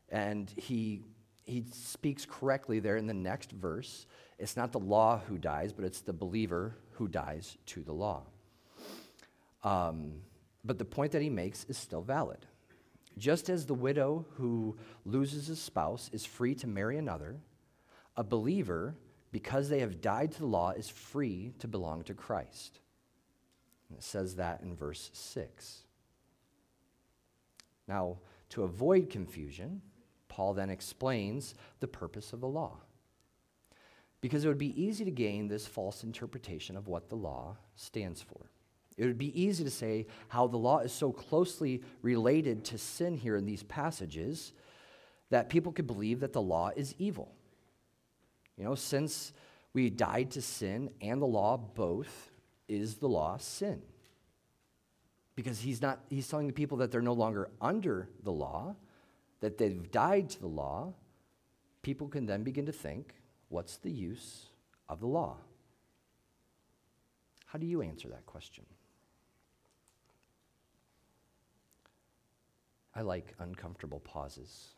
And 0.10 0.50
he, 0.56 1.02
he 1.44 1.66
speaks 1.72 2.26
correctly 2.26 2.80
there 2.80 2.98
in 2.98 3.08
the 3.08 3.14
next 3.14 3.52
verse. 3.52 4.06
It's 4.40 4.56
not 4.56 4.72
the 4.72 4.80
law 4.80 5.22
who 5.28 5.38
dies, 5.38 5.74
but 5.74 5.86
it's 5.86 6.02
the 6.02 6.14
believer 6.14 6.76
who 6.92 7.08
dies 7.08 7.58
to 7.68 7.82
the 7.82 7.94
law. 7.94 8.24
Um, 9.64 10.22
but 10.64 10.78
the 10.78 10.86
point 10.86 11.12
that 11.12 11.22
he 11.22 11.30
makes 11.30 11.66
is 11.66 11.78
still 11.78 12.02
valid. 12.02 12.46
Just 13.18 13.50
as 13.50 13.66
the 13.66 13.74
widow 13.74 14.26
who 14.36 14.78
loses 15.06 15.50
a 15.50 15.56
spouse 15.56 16.10
is 16.14 16.26
free 16.26 16.56
to 16.56 16.68
marry 16.68 16.98
another, 16.98 17.38
a 18.16 18.24
believer, 18.24 18.96
because 19.32 19.70
they 19.70 19.80
have 19.80 20.02
died 20.02 20.32
to 20.34 20.40
the 20.40 20.46
law, 20.46 20.72
is 20.72 20.90
free 20.90 21.54
to 21.60 21.68
belong 21.68 22.04
to 22.04 22.14
Christ. 22.14 22.80
And 23.90 23.98
it 23.98 24.04
says 24.04 24.36
that 24.36 24.62
in 24.62 24.76
verse 24.76 25.10
6. 25.14 25.82
Now, 27.88 28.18
to 28.50 28.64
avoid 28.64 29.10
confusion, 29.10 29.82
Paul 30.30 30.54
then 30.54 30.70
explains 30.70 31.56
the 31.82 31.88
purpose 31.88 32.32
of 32.32 32.40
the 32.40 32.48
law. 32.48 32.78
Because 34.22 34.46
it 34.46 34.48
would 34.48 34.58
be 34.58 34.82
easy 34.82 35.04
to 35.04 35.12
gain 35.12 35.48
this 35.48 35.68
false 35.68 36.04
interpretation 36.04 36.78
of 36.78 36.88
what 36.88 37.10
the 37.10 37.16
law 37.16 37.58
stands 37.76 38.22
for. 38.22 38.50
It 38.98 39.06
would 39.06 39.18
be 39.18 39.42
easy 39.42 39.64
to 39.64 39.70
say 39.70 40.08
how 40.28 40.48
the 40.48 40.58
law 40.58 40.80
is 40.80 40.92
so 40.92 41.12
closely 41.12 41.82
related 42.02 42.66
to 42.66 42.78
sin 42.78 43.18
here 43.18 43.36
in 43.36 43.46
these 43.46 43.64
passages 43.64 44.54
that 45.30 45.50
people 45.50 45.72
could 45.72 45.88
believe 45.88 46.20
that 46.20 46.34
the 46.34 46.42
law 46.42 46.72
is 46.76 46.94
evil. 47.00 47.34
You 48.58 48.66
know, 48.66 48.76
since 48.76 49.34
we 49.74 49.90
died 49.90 50.32
to 50.32 50.42
sin 50.42 50.92
and 51.02 51.22
the 51.22 51.28
law 51.28 51.58
both, 51.58 52.32
is 52.68 52.96
the 52.96 53.08
law 53.08 53.38
sin? 53.38 53.82
Because 55.36 55.60
he's 55.60 55.82
not 55.82 56.00
he's 56.10 56.28
telling 56.28 56.48
the 56.48 56.54
people 56.54 56.78
that 56.78 56.92
they're 56.92 57.02
no 57.02 57.14
longer 57.14 57.50
under 57.60 58.10
the 58.24 58.32
law, 58.32 58.76
that 59.40 59.58
they've 59.58 59.90
died 59.92 60.30
to 60.32 60.40
the 60.40 60.48
law. 60.48 60.94
People 61.82 62.08
can 62.08 62.26
then 62.26 62.44
begin 62.44 62.66
to 62.66 62.72
think, 62.72 63.16
what's 63.50 63.78
the 63.78 63.90
use 63.90 64.48
of 64.88 65.00
the 65.00 65.08
law? 65.08 65.38
How 67.48 67.58
do 67.58 67.66
you 67.66 67.82
answer 67.82 68.08
that 68.10 68.26
question? 68.26 68.66
I 73.02 73.04
like 73.04 73.34
uncomfortable 73.40 74.00
pauses. 74.00 74.76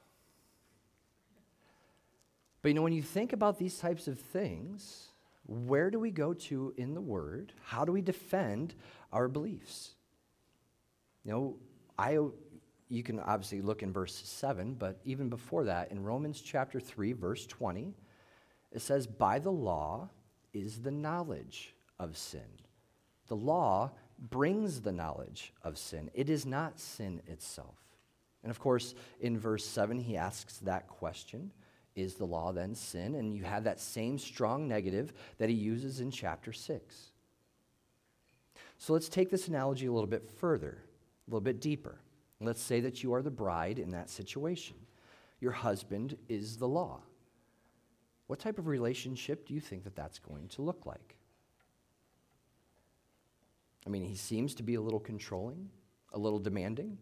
But 2.61 2.69
you 2.69 2.73
know, 2.73 2.81
when 2.81 2.93
you 2.93 3.01
think 3.01 3.33
about 3.33 3.59
these 3.59 3.77
types 3.77 4.07
of 4.07 4.17
things, 4.17 5.09
where 5.45 5.91
do 5.91 5.99
we 5.99 6.09
go 6.09 6.33
to 6.33 6.73
in 6.77 6.93
the 6.93 7.01
Word? 7.01 7.51
How 7.65 7.83
do 7.83 7.91
we 7.91 8.01
defend 8.01 8.75
our 9.11 9.27
beliefs? 9.27 9.91
You 11.25 11.31
know, 11.33 11.55
I, 11.99 12.17
you 12.87 13.03
can 13.03 13.19
obviously 13.19 13.59
look 13.59 13.83
in 13.83 13.91
verse 13.91 14.15
7, 14.15 14.75
but 14.75 15.01
even 15.03 15.27
before 15.27 15.65
that, 15.65 15.91
in 15.91 16.01
Romans 16.01 16.39
chapter 16.39 16.79
3, 16.79 17.11
verse 17.11 17.45
20, 17.45 17.93
it 18.71 18.81
says, 18.81 19.05
By 19.05 19.39
the 19.39 19.51
law 19.51 20.07
is 20.53 20.77
the 20.77 20.91
knowledge 20.91 21.75
of 21.99 22.15
sin. 22.15 22.61
The 23.27 23.35
law 23.35 23.91
brings 24.17 24.79
the 24.79 24.93
knowledge 24.93 25.51
of 25.61 25.77
sin, 25.77 26.09
it 26.13 26.29
is 26.29 26.45
not 26.45 26.79
sin 26.79 27.21
itself. 27.27 27.82
And 28.43 28.51
of 28.51 28.59
course, 28.59 28.93
in 29.21 29.39
verse 29.39 29.65
7, 29.65 29.97
he 29.97 30.17
asks 30.17 30.57
that 30.59 30.87
question 30.87 31.51
Is 31.95 32.15
the 32.15 32.25
law 32.25 32.51
then 32.51 32.75
sin? 32.75 33.15
And 33.15 33.33
you 33.33 33.43
have 33.43 33.63
that 33.63 33.79
same 33.79 34.19
strong 34.19 34.67
negative 34.67 35.13
that 35.37 35.49
he 35.49 35.55
uses 35.55 35.99
in 35.99 36.11
chapter 36.11 36.51
6. 36.51 37.11
So 38.77 38.93
let's 38.93 39.09
take 39.09 39.29
this 39.29 39.47
analogy 39.47 39.85
a 39.85 39.91
little 39.91 40.07
bit 40.07 40.29
further, 40.29 40.83
a 41.27 41.31
little 41.31 41.41
bit 41.41 41.61
deeper. 41.61 41.99
Let's 42.41 42.61
say 42.61 42.81
that 42.81 43.01
you 43.01 43.13
are 43.13 43.21
the 43.21 43.31
bride 43.31 43.79
in 43.79 43.91
that 43.91 44.09
situation. 44.09 44.75
Your 45.39 45.53
husband 45.53 46.17
is 46.27 46.57
the 46.57 46.67
law. 46.67 46.99
What 48.27 48.39
type 48.39 48.57
of 48.57 48.67
relationship 48.67 49.47
do 49.47 49.53
you 49.53 49.61
think 49.61 49.83
that 49.85 49.95
that's 49.95 50.19
going 50.19 50.49
to 50.49 50.61
look 50.61 50.85
like? 50.85 51.15
I 53.85 53.89
mean, 53.89 54.03
he 54.03 54.15
seems 54.15 54.55
to 54.55 54.63
be 54.63 54.75
a 54.75 54.81
little 54.81 54.99
controlling, 54.99 55.69
a 56.13 56.19
little 56.19 56.39
demanding. 56.39 56.97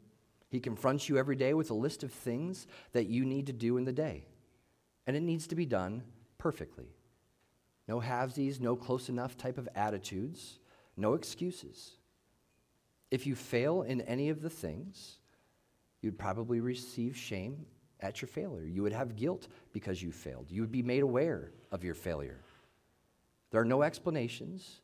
He 0.51 0.59
confronts 0.59 1.07
you 1.07 1.17
every 1.17 1.37
day 1.37 1.53
with 1.53 1.71
a 1.71 1.73
list 1.73 2.03
of 2.03 2.11
things 2.11 2.67
that 2.91 3.07
you 3.07 3.23
need 3.23 3.47
to 3.47 3.53
do 3.53 3.77
in 3.77 3.85
the 3.85 3.93
day. 3.93 4.25
And 5.07 5.15
it 5.15 5.23
needs 5.23 5.47
to 5.47 5.55
be 5.55 5.65
done 5.65 6.03
perfectly. 6.37 6.89
No 7.87 8.01
halvesies, 8.01 8.59
no 8.59 8.75
close 8.75 9.07
enough 9.07 9.37
type 9.37 9.57
of 9.57 9.69
attitudes, 9.75 10.59
no 10.97 11.13
excuses. 11.13 11.91
If 13.09 13.25
you 13.25 13.33
fail 13.33 13.83
in 13.83 14.01
any 14.01 14.27
of 14.27 14.41
the 14.41 14.49
things, 14.49 15.19
you'd 16.01 16.19
probably 16.19 16.59
receive 16.59 17.15
shame 17.15 17.65
at 18.01 18.21
your 18.21 18.27
failure. 18.27 18.65
You 18.65 18.83
would 18.83 18.93
have 18.93 19.15
guilt 19.15 19.47
because 19.71 20.03
you 20.03 20.11
failed. 20.11 20.47
You 20.49 20.61
would 20.61 20.71
be 20.71 20.83
made 20.83 21.03
aware 21.03 21.51
of 21.71 21.83
your 21.83 21.93
failure. 21.93 22.41
There 23.51 23.61
are 23.61 23.65
no 23.65 23.83
explanations 23.83 24.81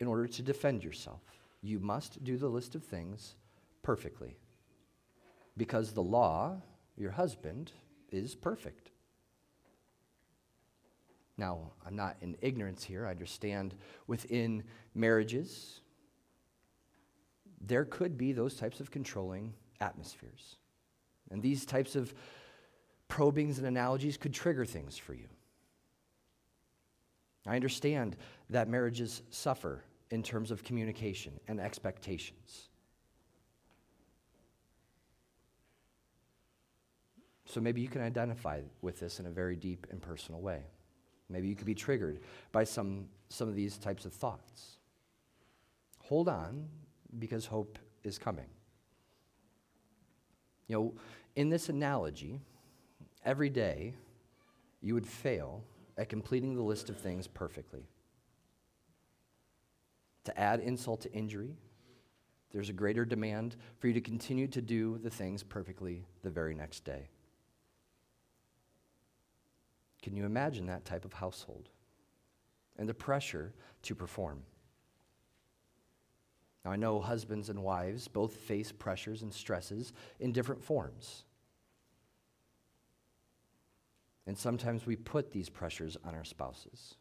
in 0.00 0.06
order 0.06 0.26
to 0.26 0.42
defend 0.42 0.84
yourself. 0.84 1.22
You 1.62 1.78
must 1.78 2.22
do 2.24 2.36
the 2.36 2.48
list 2.48 2.74
of 2.74 2.84
things 2.84 3.36
perfectly 3.82 4.36
because 5.60 5.92
the 5.92 6.02
law, 6.02 6.56
your 6.96 7.10
husband, 7.10 7.70
is 8.10 8.34
perfect. 8.34 8.92
Now, 11.36 11.72
I'm 11.86 11.94
not 11.94 12.16
in 12.22 12.34
ignorance 12.40 12.82
here. 12.82 13.06
I 13.06 13.10
understand 13.10 13.74
within 14.06 14.64
marriages, 14.94 15.82
there 17.60 17.84
could 17.84 18.16
be 18.16 18.32
those 18.32 18.54
types 18.54 18.80
of 18.80 18.90
controlling 18.90 19.52
atmospheres. 19.82 20.56
And 21.30 21.42
these 21.42 21.66
types 21.66 21.94
of 21.94 22.14
probings 23.08 23.58
and 23.58 23.66
analogies 23.66 24.16
could 24.16 24.32
trigger 24.32 24.64
things 24.64 24.96
for 24.96 25.12
you. 25.12 25.28
I 27.46 27.54
understand 27.54 28.16
that 28.48 28.66
marriages 28.66 29.20
suffer 29.28 29.84
in 30.10 30.22
terms 30.22 30.50
of 30.50 30.64
communication 30.64 31.38
and 31.48 31.60
expectations. 31.60 32.69
So 37.50 37.60
maybe 37.60 37.80
you 37.80 37.88
can 37.88 38.00
identify 38.00 38.60
with 38.80 39.00
this 39.00 39.18
in 39.18 39.26
a 39.26 39.30
very 39.30 39.56
deep 39.56 39.88
and 39.90 40.00
personal 40.00 40.40
way. 40.40 40.62
Maybe 41.28 41.48
you 41.48 41.56
could 41.56 41.66
be 41.66 41.74
triggered 41.74 42.20
by 42.52 42.62
some, 42.62 43.06
some 43.28 43.48
of 43.48 43.56
these 43.56 43.76
types 43.76 44.04
of 44.04 44.12
thoughts. 44.12 44.76
Hold 46.04 46.28
on, 46.28 46.68
because 47.18 47.46
hope 47.46 47.76
is 48.04 48.18
coming. 48.18 48.46
You 50.68 50.76
know, 50.76 50.94
in 51.34 51.48
this 51.48 51.68
analogy, 51.68 52.40
every 53.24 53.50
day 53.50 53.94
you 54.80 54.94
would 54.94 55.06
fail 55.06 55.64
at 55.98 56.08
completing 56.08 56.54
the 56.54 56.62
list 56.62 56.88
of 56.88 56.98
things 56.98 57.26
perfectly. 57.26 57.88
To 60.24 60.40
add 60.40 60.60
insult 60.60 61.00
to 61.00 61.12
injury, 61.12 61.56
there's 62.52 62.68
a 62.68 62.72
greater 62.72 63.04
demand 63.04 63.56
for 63.80 63.88
you 63.88 63.94
to 63.94 64.00
continue 64.00 64.46
to 64.48 64.62
do 64.62 64.98
the 64.98 65.10
things 65.10 65.42
perfectly 65.42 66.04
the 66.22 66.30
very 66.30 66.54
next 66.54 66.84
day. 66.84 67.08
Can 70.02 70.16
you 70.16 70.24
imagine 70.24 70.66
that 70.66 70.84
type 70.84 71.04
of 71.04 71.12
household? 71.12 71.68
And 72.78 72.88
the 72.88 72.94
pressure 72.94 73.52
to 73.82 73.94
perform. 73.94 74.42
Now, 76.64 76.72
I 76.72 76.76
know 76.76 77.00
husbands 77.00 77.48
and 77.48 77.62
wives 77.62 78.08
both 78.08 78.34
face 78.34 78.72
pressures 78.72 79.22
and 79.22 79.32
stresses 79.32 79.92
in 80.18 80.32
different 80.32 80.62
forms. 80.62 81.24
And 84.26 84.36
sometimes 84.36 84.86
we 84.86 84.96
put 84.96 85.32
these 85.32 85.48
pressures 85.48 85.96
on 86.04 86.14
our 86.14 86.24
spouses. 86.24 86.96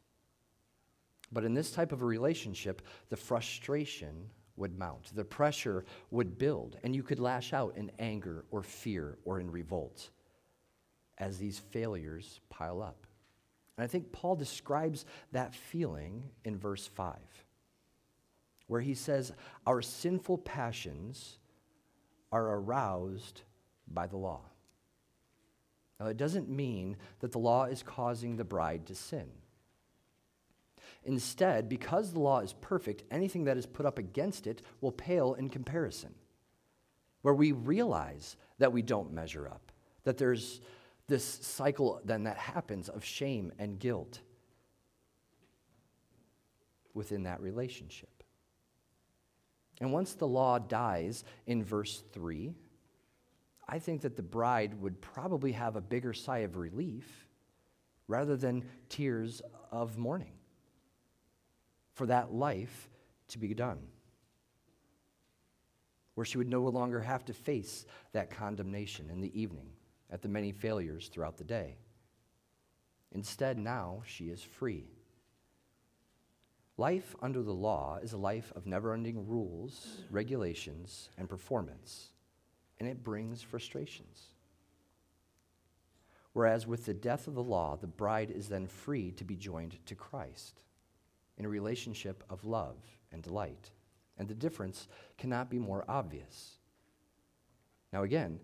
But 1.31 1.43
in 1.43 1.53
this 1.53 1.71
type 1.71 1.91
of 1.91 2.01
a 2.01 2.05
relationship, 2.05 2.81
the 3.09 3.17
frustration 3.17 4.29
would 4.55 4.77
mount, 4.77 5.15
the 5.15 5.23
pressure 5.23 5.85
would 6.11 6.37
build, 6.37 6.77
and 6.83 6.95
you 6.95 7.03
could 7.03 7.19
lash 7.19 7.53
out 7.53 7.77
in 7.77 7.91
anger 7.99 8.45
or 8.51 8.63
fear 8.63 9.17
or 9.25 9.39
in 9.39 9.49
revolt 9.49 10.09
as 11.19 11.37
these 11.37 11.59
failures 11.59 12.39
pile 12.49 12.81
up. 12.81 13.05
And 13.77 13.83
I 13.83 13.87
think 13.87 14.11
Paul 14.11 14.35
describes 14.35 15.05
that 15.31 15.55
feeling 15.55 16.23
in 16.43 16.57
verse 16.57 16.87
5, 16.87 17.15
where 18.67 18.81
he 18.81 18.93
says, 18.93 19.31
Our 19.65 19.81
sinful 19.81 20.39
passions 20.39 21.37
are 22.31 22.55
aroused 22.55 23.41
by 23.87 24.07
the 24.07 24.17
law. 24.17 24.41
Now, 25.99 26.07
it 26.07 26.17
doesn't 26.17 26.49
mean 26.49 26.97
that 27.19 27.31
the 27.31 27.39
law 27.39 27.65
is 27.65 27.83
causing 27.83 28.35
the 28.35 28.45
bride 28.45 28.85
to 28.87 28.95
sin. 28.95 29.27
Instead, 31.03 31.69
because 31.69 32.11
the 32.11 32.19
law 32.19 32.39
is 32.39 32.53
perfect, 32.53 33.03
anything 33.11 33.45
that 33.45 33.57
is 33.57 33.65
put 33.65 33.85
up 33.85 33.97
against 33.97 34.47
it 34.47 34.61
will 34.81 34.91
pale 34.91 35.33
in 35.33 35.49
comparison. 35.49 36.13
Where 37.21 37.33
we 37.33 37.51
realize 37.51 38.37
that 38.59 38.71
we 38.71 38.81
don't 38.81 39.13
measure 39.13 39.47
up, 39.47 39.71
that 40.03 40.17
there's 40.17 40.61
this 41.09 41.25
cycle 41.25 41.99
then 42.05 42.23
that 42.23 42.37
happens 42.37 42.87
of 42.87 43.03
shame 43.03 43.51
and 43.59 43.79
guilt 43.79 44.21
within 46.93 47.23
that 47.23 47.41
relationship. 47.41 48.23
And 49.81 49.91
once 49.91 50.13
the 50.13 50.27
law 50.27 50.59
dies 50.59 51.23
in 51.47 51.63
verse 51.63 52.03
3, 52.13 52.53
I 53.67 53.79
think 53.79 54.01
that 54.01 54.15
the 54.15 54.23
bride 54.23 54.79
would 54.81 55.01
probably 55.01 55.51
have 55.53 55.75
a 55.75 55.81
bigger 55.81 56.13
sigh 56.13 56.39
of 56.39 56.57
relief 56.57 57.27
rather 58.07 58.35
than 58.35 58.65
tears 58.89 59.41
of 59.71 59.97
mourning 59.97 60.33
for 61.93 62.05
that 62.07 62.33
life 62.33 62.89
to 63.29 63.37
be 63.37 63.53
done, 63.53 63.79
where 66.15 66.25
she 66.25 66.37
would 66.37 66.49
no 66.49 66.63
longer 66.63 66.99
have 66.99 67.23
to 67.25 67.33
face 67.33 67.85
that 68.13 68.31
condemnation 68.31 69.09
in 69.09 69.21
the 69.21 69.39
evening 69.39 69.69
at 70.11 70.21
the 70.21 70.27
many 70.27 70.51
failures 70.51 71.07
throughout 71.07 71.37
the 71.37 71.43
day. 71.43 71.77
Instead, 73.11 73.57
now 73.57 74.01
she 74.05 74.25
is 74.25 74.41
free 74.41 74.87
Life 76.79 77.13
under 77.21 77.43
the 77.43 77.53
law 77.53 77.99
is 78.01 78.13
a 78.13 78.17
life 78.17 78.53
of 78.55 78.65
never 78.65 78.93
ending 78.93 79.27
rules, 79.27 79.97
regulations, 80.09 81.09
and 81.17 81.27
performance, 81.27 82.11
and 82.79 82.87
it 82.87 83.03
brings 83.03 83.41
frustrations. 83.41 84.27
Whereas 86.31 86.65
with 86.65 86.85
the 86.85 86.93
death 86.93 87.27
of 87.27 87.35
the 87.35 87.43
law, 87.43 87.75
the 87.75 87.85
bride 87.85 88.31
is 88.31 88.47
then 88.47 88.65
free 88.65 89.11
to 89.17 89.25
be 89.25 89.35
joined 89.35 89.85
to 89.87 89.93
Christ 89.93 90.63
in 91.37 91.43
a 91.43 91.49
relationship 91.49 92.23
of 92.29 92.45
love 92.45 92.77
and 93.11 93.21
delight. 93.21 93.71
And 94.17 94.29
the 94.29 94.33
difference 94.33 94.87
cannot 95.17 95.49
be 95.49 95.59
more 95.59 95.83
obvious. 95.89 96.59
Now, 97.91 98.03
again, 98.03 98.39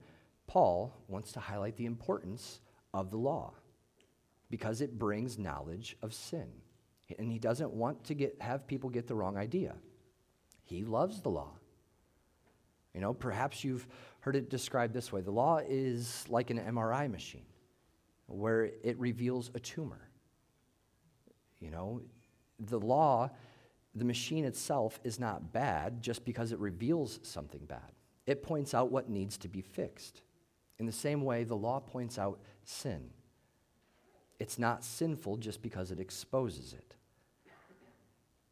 Paul 0.48 0.96
wants 1.08 1.32
to 1.34 1.40
highlight 1.40 1.78
the 1.78 1.86
importance 1.86 2.60
of 2.94 3.12
the 3.12 3.18
law 3.18 3.54
because 4.50 4.82
it 4.82 4.98
brings 4.98 5.38
knowledge 5.38 5.98
of 6.02 6.14
sin. 6.14 6.48
And 7.20 7.32
he 7.32 7.40
doesn't 7.40 7.72
want 7.72 8.04
to 8.06 8.14
get, 8.14 8.42
have 8.42 8.68
people 8.68 8.90
get 8.90 9.08
the 9.08 9.16
wrong 9.16 9.38
idea. 9.38 9.76
He 10.64 10.84
loves 10.84 11.22
the 11.22 11.30
law. 11.30 11.52
You 12.94 13.02
know, 13.02 13.14
perhaps 13.14 13.64
you've 13.64 13.88
heard 14.22 14.36
it 14.36 14.50
described 14.50 14.94
this 14.94 15.12
way 15.12 15.22
the 15.22 15.32
law 15.32 15.60
is 15.68 16.26
like 16.30 16.50
an 16.50 16.60
MRI 16.60 17.12
machine 17.12 17.46
where 18.28 18.72
it 18.84 18.98
reveals 18.98 19.52
a 19.54 19.60
tumor. 19.60 20.10
You 21.60 21.72
know, 21.72 22.02
the 22.60 22.80
law, 22.80 23.30
the 23.94 24.06
machine 24.06 24.46
itself 24.46 25.00
is 25.04 25.20
not 25.20 25.52
bad 25.52 26.02
just 26.02 26.26
because 26.26 26.52
it 26.52 26.60
reveals 26.60 27.20
something 27.24 27.66
bad. 27.66 27.92
It 28.26 28.42
points 28.42 28.74
out 28.74 28.92
what 28.92 29.10
needs 29.10 29.38
to 29.40 29.48
be 29.48 29.62
fixed. 29.62 30.22
In 30.80 30.86
the 30.86 30.92
same 30.92 31.22
way, 31.22 31.44
the 31.44 31.56
law 31.56 31.80
points 31.80 32.18
out 32.18 32.40
sin. 32.64 33.10
It's 34.40 34.60
not 34.60 34.84
sinful 34.84 35.38
just 35.38 35.62
because 35.62 35.92
it 35.92 36.00
exposes 36.00 36.74
it. 36.74 36.96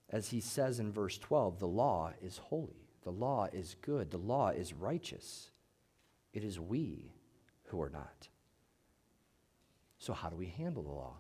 As 0.10 0.30
he 0.30 0.40
says 0.40 0.80
in 0.80 0.92
verse 0.92 1.18
12, 1.18 1.60
the 1.60 1.68
law 1.68 2.12
is 2.22 2.38
holy, 2.38 2.88
the 3.04 3.12
law 3.12 3.48
is 3.52 3.76
good, 3.82 4.12
the 4.12 4.18
law 4.18 4.50
is 4.50 4.74
righteous. 4.74 5.50
It 6.34 6.44
is 6.44 6.60
we 6.60 7.12
who 7.66 7.82
are 7.82 7.90
not. 7.90 8.30
So, 10.00 10.14
how 10.14 10.30
do 10.30 10.36
we 10.36 10.48
handle 10.48 10.84
the 10.84 10.90
law? 10.90 11.16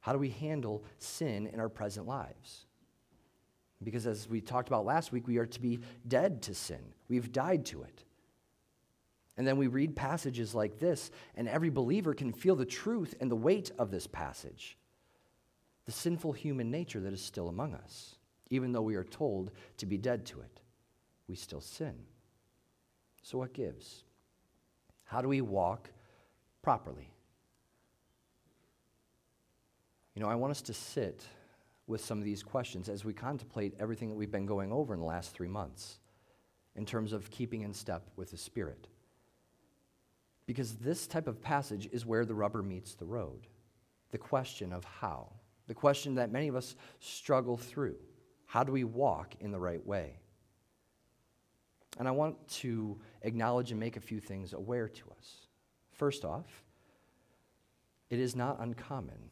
How 0.00 0.12
do 0.12 0.18
we 0.18 0.30
handle 0.30 0.84
sin 0.98 1.46
in 1.46 1.60
our 1.60 1.68
present 1.68 2.06
lives? 2.06 2.66
Because 3.82 4.06
as 4.06 4.28
we 4.28 4.40
talked 4.40 4.68
about 4.68 4.84
last 4.84 5.12
week, 5.12 5.26
we 5.26 5.38
are 5.38 5.46
to 5.46 5.60
be 5.60 5.80
dead 6.06 6.42
to 6.42 6.54
sin. 6.54 6.80
We've 7.08 7.32
died 7.32 7.64
to 7.66 7.82
it. 7.82 8.04
And 9.42 9.46
then 9.48 9.56
we 9.56 9.66
read 9.66 9.96
passages 9.96 10.54
like 10.54 10.78
this, 10.78 11.10
and 11.34 11.48
every 11.48 11.68
believer 11.68 12.14
can 12.14 12.32
feel 12.32 12.54
the 12.54 12.64
truth 12.64 13.16
and 13.20 13.28
the 13.28 13.34
weight 13.34 13.72
of 13.76 13.90
this 13.90 14.06
passage 14.06 14.78
the 15.84 15.90
sinful 15.90 16.30
human 16.30 16.70
nature 16.70 17.00
that 17.00 17.12
is 17.12 17.20
still 17.20 17.48
among 17.48 17.74
us. 17.74 18.14
Even 18.50 18.70
though 18.70 18.82
we 18.82 18.94
are 18.94 19.02
told 19.02 19.50
to 19.78 19.84
be 19.84 19.98
dead 19.98 20.24
to 20.26 20.40
it, 20.40 20.60
we 21.26 21.34
still 21.34 21.60
sin. 21.60 21.94
So, 23.24 23.38
what 23.38 23.52
gives? 23.52 24.04
How 25.02 25.20
do 25.20 25.26
we 25.26 25.40
walk 25.40 25.90
properly? 26.62 27.10
You 30.14 30.22
know, 30.22 30.28
I 30.28 30.36
want 30.36 30.52
us 30.52 30.62
to 30.62 30.72
sit 30.72 31.26
with 31.88 32.04
some 32.04 32.18
of 32.18 32.24
these 32.24 32.44
questions 32.44 32.88
as 32.88 33.04
we 33.04 33.12
contemplate 33.12 33.74
everything 33.80 34.08
that 34.08 34.14
we've 34.14 34.30
been 34.30 34.46
going 34.46 34.70
over 34.70 34.94
in 34.94 35.00
the 35.00 35.06
last 35.06 35.32
three 35.32 35.48
months 35.48 35.98
in 36.76 36.86
terms 36.86 37.12
of 37.12 37.28
keeping 37.32 37.62
in 37.62 37.74
step 37.74 38.08
with 38.14 38.30
the 38.30 38.36
Spirit. 38.36 38.86
Because 40.52 40.74
this 40.74 41.06
type 41.06 41.28
of 41.28 41.40
passage 41.40 41.88
is 41.92 42.04
where 42.04 42.26
the 42.26 42.34
rubber 42.34 42.62
meets 42.62 42.92
the 42.92 43.06
road 43.06 43.46
the 44.10 44.18
question 44.18 44.70
of 44.70 44.84
how 44.84 45.32
the 45.66 45.72
question 45.72 46.16
that 46.16 46.30
many 46.30 46.48
of 46.48 46.54
us 46.54 46.76
struggle 47.00 47.56
through 47.56 47.96
how 48.44 48.62
do 48.62 48.70
we 48.70 48.84
walk 48.84 49.34
in 49.40 49.50
the 49.50 49.58
right 49.58 49.82
way? 49.86 50.18
And 51.98 52.06
I 52.06 52.10
want 52.10 52.36
to 52.48 53.00
acknowledge 53.22 53.70
and 53.70 53.80
make 53.80 53.96
a 53.96 54.00
few 54.00 54.20
things 54.20 54.52
aware 54.52 54.88
to 54.88 55.04
us. 55.18 55.46
First 55.92 56.26
off, 56.26 56.62
it 58.10 58.18
is 58.18 58.36
not 58.36 58.60
uncommon 58.60 59.30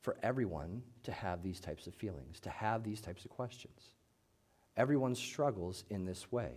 for 0.00 0.16
everyone 0.22 0.82
to 1.02 1.10
have 1.10 1.42
these 1.42 1.58
types 1.58 1.88
of 1.88 1.94
feelings, 1.96 2.38
to 2.38 2.50
have 2.50 2.84
these 2.84 3.00
types 3.00 3.24
of 3.24 3.32
questions. 3.32 3.80
Everyone 4.76 5.16
struggles 5.16 5.82
in 5.90 6.04
this 6.04 6.30
way, 6.30 6.52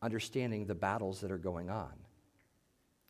understanding 0.00 0.64
the 0.64 0.76
battles 0.76 1.20
that 1.22 1.32
are 1.32 1.38
going 1.38 1.70
on. 1.70 2.03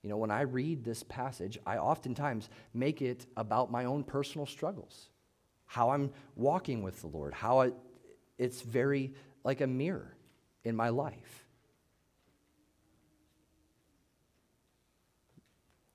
You 0.04 0.10
know, 0.10 0.18
when 0.18 0.30
I 0.30 0.42
read 0.42 0.84
this 0.84 1.02
passage, 1.02 1.58
I 1.64 1.78
oftentimes 1.78 2.50
make 2.74 3.00
it 3.00 3.24
about 3.38 3.72
my 3.72 3.86
own 3.86 4.04
personal 4.04 4.44
struggles, 4.46 5.08
how 5.64 5.90
I'm 5.90 6.12
walking 6.36 6.82
with 6.82 7.00
the 7.00 7.06
Lord, 7.06 7.32
how 7.32 7.62
I, 7.62 7.72
it's 8.36 8.60
very 8.60 9.14
like 9.44 9.62
a 9.62 9.66
mirror 9.66 10.14
in 10.62 10.76
my 10.76 10.90
life. 10.90 11.46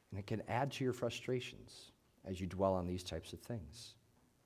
And 0.10 0.20
it 0.20 0.26
can 0.26 0.42
add 0.48 0.72
to 0.72 0.84
your 0.84 0.94
frustrations 0.94 1.92
as 2.26 2.42
you 2.42 2.48
dwell 2.48 2.74
on 2.74 2.88
these 2.88 3.04
types 3.04 3.32
of 3.32 3.40
things. 3.40 3.94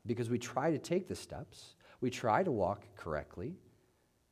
Because 0.06 0.30
we 0.30 0.39
try 0.39 0.71
to 0.71 0.78
take 0.78 1.08
the 1.08 1.15
steps, 1.15 1.76
we 2.02 2.10
try 2.10 2.43
to 2.43 2.52
walk 2.52 2.82
correctly, 2.97 3.56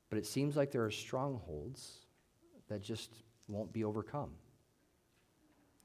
but 0.09 0.19
it 0.19 0.25
seems 0.25 0.57
like 0.57 0.71
there 0.71 0.83
are 0.83 0.91
strongholds 0.91 1.99
that 2.67 2.81
just 2.81 3.13
won't 3.47 3.71
be 3.71 3.85
overcome 3.85 4.31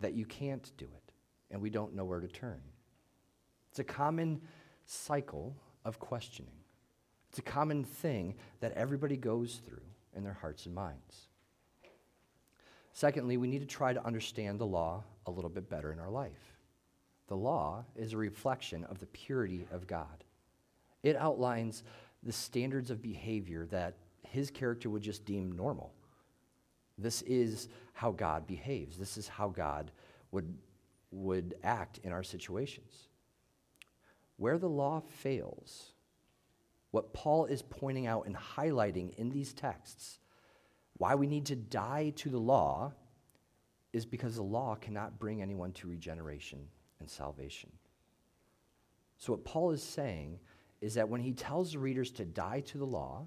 that 0.01 0.15
you 0.15 0.25
can't 0.25 0.71
do 0.77 0.85
it, 0.85 1.13
and 1.51 1.61
we 1.61 1.71
don't 1.71 1.95
know 1.95 2.05
where 2.05 2.21
to 2.21 2.29
turn. 2.29 2.61
It's 3.71 3.79
a 3.79 3.85
common 3.85 4.41
cycle 4.85 5.57
of 5.85 5.99
questioning. 5.99 6.57
It's 7.31 7.39
a 7.39 7.43
common 7.43 7.85
thing 7.85 8.35
that 8.61 8.73
everybody 8.73 9.17
goes 9.17 9.61
through 9.67 9.83
in 10.15 10.25
their 10.25 10.33
hearts 10.33 10.67
and 10.67 10.75
minds. 10.75 11.29
Secondly, 12.93 13.37
we 13.37 13.47
need 13.47 13.59
to 13.59 13.67
try 13.67 13.93
to 13.93 14.07
understand 14.07 14.59
the 14.59 14.67
law 14.67 15.05
a 15.27 15.31
little 15.31 15.51
bit 15.51 15.69
better 15.69 15.93
in 15.93 15.99
our 15.99 16.09
life. 16.09 16.57
The 17.29 17.37
law 17.37 17.85
is 17.95 18.13
a 18.13 18.17
reflection 18.17 18.85
of 18.85 18.99
the 19.01 19.07
purity 19.07 19.67
of 19.71 19.87
God. 19.87 20.25
It 21.03 21.17
outlines 21.17 21.83
the 22.23 22.33
standards 22.33 22.91
of 22.91 23.03
behavior 23.03 23.67
that 23.67 23.97
his 24.23 24.51
character 24.51 24.89
would 24.89 25.03
just 25.03 25.25
deem 25.25 25.53
normal. 25.53 25.93
This 26.99 27.23
is 27.23 27.69
how 27.93 28.13
God 28.13 28.47
behaves. 28.47 28.97
This 28.97 29.17
is 29.17 29.29
how 29.29 29.49
God 29.49 29.91
would, 30.31 30.57
would 31.11 31.55
act 31.63 31.99
in 32.03 32.13
our 32.13 32.23
situations. 32.23 33.09
Where 34.37 34.59
the 34.59 34.69
law 34.69 35.01
fails, 35.01 35.93
what 36.91 37.13
Paul 37.13 37.47
is 37.47 37.63
pointing 37.63 38.07
out 38.07 38.27
and 38.27 38.37
highlighting 38.37 39.15
in 39.17 39.31
these 39.31 39.53
texts, 39.53 40.21
why 40.99 41.15
we 41.15 41.27
need 41.27 41.47
to 41.47 41.57
die 41.57 42.13
to 42.17 42.31
the 42.31 42.39
law, 42.39 42.93
is 43.93 44.05
because 44.05 44.37
the 44.37 44.43
law 44.43 44.75
cannot 44.75 45.19
bring 45.19 45.41
anyone 45.41 45.73
to 45.73 45.89
regeneration 45.89 46.61
and 47.01 47.09
salvation. 47.09 47.71
So, 49.19 49.33
what 49.33 49.45
Paul 49.45 49.71
is 49.71 49.83
saying 49.83 50.39
is 50.81 50.95
that 50.95 51.09
when 51.09 51.21
he 51.21 51.33
tells 51.33 51.73
the 51.73 51.79
readers 51.79 52.11
to 52.13 52.25
die 52.25 52.61
to 52.67 52.79
the 52.79 52.85
law, 52.85 53.27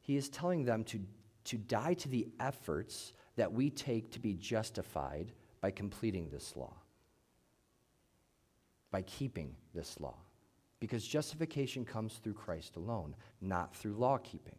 he 0.00 0.16
is 0.16 0.28
telling 0.28 0.64
them 0.64 0.84
to 0.84 1.00
to 1.44 1.58
die 1.58 1.94
to 1.94 2.08
the 2.08 2.28
efforts 2.40 3.12
that 3.36 3.52
we 3.52 3.70
take 3.70 4.10
to 4.12 4.20
be 4.20 4.34
justified 4.34 5.32
by 5.60 5.70
completing 5.70 6.28
this 6.28 6.54
law, 6.56 6.74
by 8.90 9.02
keeping 9.02 9.54
this 9.74 9.98
law. 10.00 10.16
Because 10.80 11.06
justification 11.06 11.84
comes 11.84 12.14
through 12.14 12.34
Christ 12.34 12.76
alone, 12.76 13.14
not 13.40 13.74
through 13.76 13.94
law 13.94 14.18
keeping. 14.18 14.58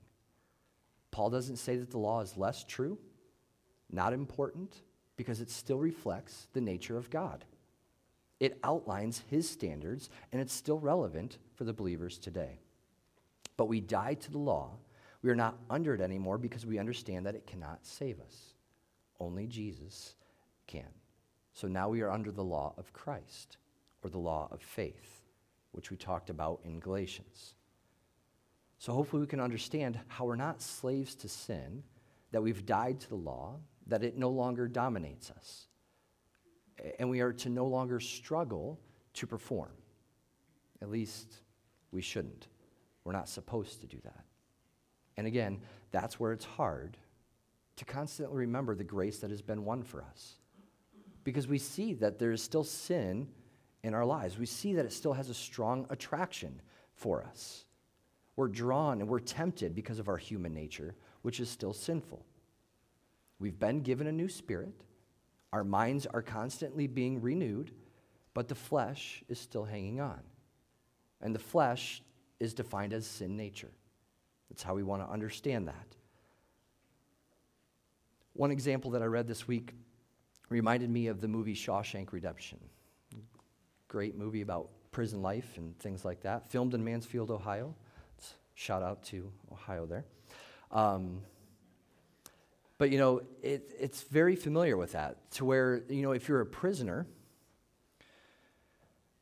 Paul 1.11 1.29
doesn't 1.29 1.57
say 1.57 1.75
that 1.75 1.91
the 1.91 1.97
law 1.97 2.21
is 2.21 2.37
less 2.37 2.63
true, 2.63 2.97
not 3.91 4.13
important, 4.13 4.81
because 5.17 5.41
it 5.41 5.49
still 5.49 5.77
reflects 5.77 6.47
the 6.53 6.61
nature 6.61 6.97
of 6.97 7.09
God. 7.09 7.45
It 8.39 8.59
outlines 8.63 9.23
his 9.29 9.49
standards, 9.49 10.09
and 10.31 10.41
it's 10.41 10.53
still 10.53 10.79
relevant 10.79 11.37
for 11.55 11.65
the 11.65 11.73
believers 11.73 12.17
today. 12.17 12.59
But 13.57 13.67
we 13.67 13.79
die 13.79 14.15
to 14.15 14.31
the 14.31 14.39
law. 14.39 14.71
We 15.23 15.29
are 15.29 15.35
not 15.35 15.57
under 15.69 15.95
it 15.95 16.01
anymore 16.01 16.37
because 16.37 16.65
we 16.65 16.77
understand 16.77 17.25
that 17.25 17.35
it 17.35 17.47
cannot 17.47 17.85
save 17.85 18.19
us. 18.19 18.53
Only 19.19 19.47
Jesus 19.47 20.15
can. 20.67 20.89
So 21.53 21.67
now 21.67 21.87
we 21.87 22.01
are 22.01 22.11
under 22.11 22.31
the 22.31 22.43
law 22.43 22.73
of 22.77 22.91
Christ, 22.93 23.57
or 24.03 24.09
the 24.09 24.17
law 24.17 24.49
of 24.51 24.61
faith, 24.61 25.21
which 25.71 25.89
we 25.89 25.97
talked 25.97 26.29
about 26.29 26.59
in 26.65 26.79
Galatians. 26.79 27.55
So 28.79 28.91
hopefully 28.91 29.21
we 29.21 29.27
can 29.27 29.39
understand 29.39 29.97
how 30.09 30.25
we're 30.25 30.35
not 30.35 30.61
slaves 30.61 31.15
to 31.15 31.29
sin, 31.29 31.83
that 32.31 32.43
we've 32.43 32.65
died 32.65 32.99
to 32.99 33.09
the 33.09 33.15
law, 33.15 33.55
that 33.87 34.03
it 34.03 34.17
no 34.17 34.29
longer 34.29 34.67
dominates 34.67 35.31
us. 35.31 35.67
And 36.99 37.09
we 37.09 37.21
are 37.21 37.31
to 37.33 37.49
no 37.49 37.65
longer 37.65 38.01
struggle 38.01 38.79
to 39.13 39.27
perform. 39.27 39.71
At 40.81 40.89
least 40.89 41.37
we 41.91 42.01
shouldn't. 42.01 42.47
We're 43.05 43.13
not 43.13 43.29
supposed 43.29 43.79
to 43.81 43.87
do 43.87 43.97
that. 44.03 44.25
And 45.17 45.27
again, 45.27 45.61
that's 45.91 46.19
where 46.19 46.31
it's 46.31 46.45
hard 46.45 46.97
to 47.75 47.85
constantly 47.85 48.37
remember 48.37 48.75
the 48.75 48.83
grace 48.83 49.19
that 49.19 49.31
has 49.31 49.41
been 49.41 49.65
won 49.65 49.83
for 49.83 50.01
us. 50.01 50.35
Because 51.23 51.47
we 51.47 51.57
see 51.57 51.93
that 51.95 52.19
there 52.19 52.31
is 52.31 52.41
still 52.41 52.63
sin 52.63 53.27
in 53.83 53.93
our 53.93 54.05
lives. 54.05 54.37
We 54.37 54.45
see 54.45 54.75
that 54.75 54.85
it 54.85 54.93
still 54.93 55.13
has 55.13 55.29
a 55.29 55.33
strong 55.33 55.85
attraction 55.89 56.61
for 56.95 57.23
us. 57.23 57.65
We're 58.35 58.47
drawn 58.47 58.99
and 58.99 59.09
we're 59.09 59.19
tempted 59.19 59.75
because 59.75 59.99
of 59.99 60.07
our 60.07 60.17
human 60.17 60.53
nature, 60.53 60.95
which 61.21 61.39
is 61.39 61.49
still 61.49 61.73
sinful. 61.73 62.25
We've 63.39 63.57
been 63.57 63.81
given 63.81 64.07
a 64.07 64.11
new 64.11 64.29
spirit. 64.29 64.73
Our 65.51 65.63
minds 65.63 66.05
are 66.07 66.21
constantly 66.21 66.87
being 66.87 67.21
renewed, 67.21 67.71
but 68.33 68.47
the 68.47 68.55
flesh 68.55 69.23
is 69.29 69.39
still 69.39 69.65
hanging 69.65 69.99
on. 69.99 70.19
And 71.21 71.33
the 71.35 71.39
flesh 71.39 72.01
is 72.39 72.53
defined 72.53 72.93
as 72.93 73.05
sin 73.05 73.37
nature. 73.37 73.71
That's 74.53 74.61
how 74.61 74.75
we 74.75 74.83
want 74.83 75.01
to 75.01 75.11
understand 75.11 75.67
that. 75.67 75.95
One 78.33 78.51
example 78.51 78.91
that 78.91 79.01
I 79.01 79.05
read 79.05 79.27
this 79.27 79.47
week 79.47 79.73
reminded 80.49 80.91
me 80.91 81.07
of 81.07 81.21
the 81.21 81.27
movie 81.27 81.55
Shawshank 81.55 82.11
Redemption. 82.11 82.59
Great 83.87 84.15
movie 84.15 84.41
about 84.41 84.69
prison 84.91 85.23
life 85.23 85.57
and 85.57 85.75
things 85.79 86.05
like 86.05 86.21
that, 86.21 86.51
filmed 86.51 86.75
in 86.75 86.83
Mansfield, 86.83 87.31
Ohio. 87.31 87.73
Shout 88.53 88.83
out 88.83 89.01
to 89.05 89.31
Ohio 89.51 89.87
there. 89.87 90.05
Um, 90.69 91.23
but 92.77 92.91
you 92.91 92.99
know, 92.99 93.21
it, 93.41 93.73
it's 93.79 94.03
very 94.03 94.35
familiar 94.35 94.77
with 94.77 94.91
that, 94.91 95.31
to 95.31 95.45
where, 95.45 95.81
you 95.89 96.03
know, 96.03 96.11
if 96.11 96.29
you're 96.29 96.41
a 96.41 96.45
prisoner, 96.45 97.07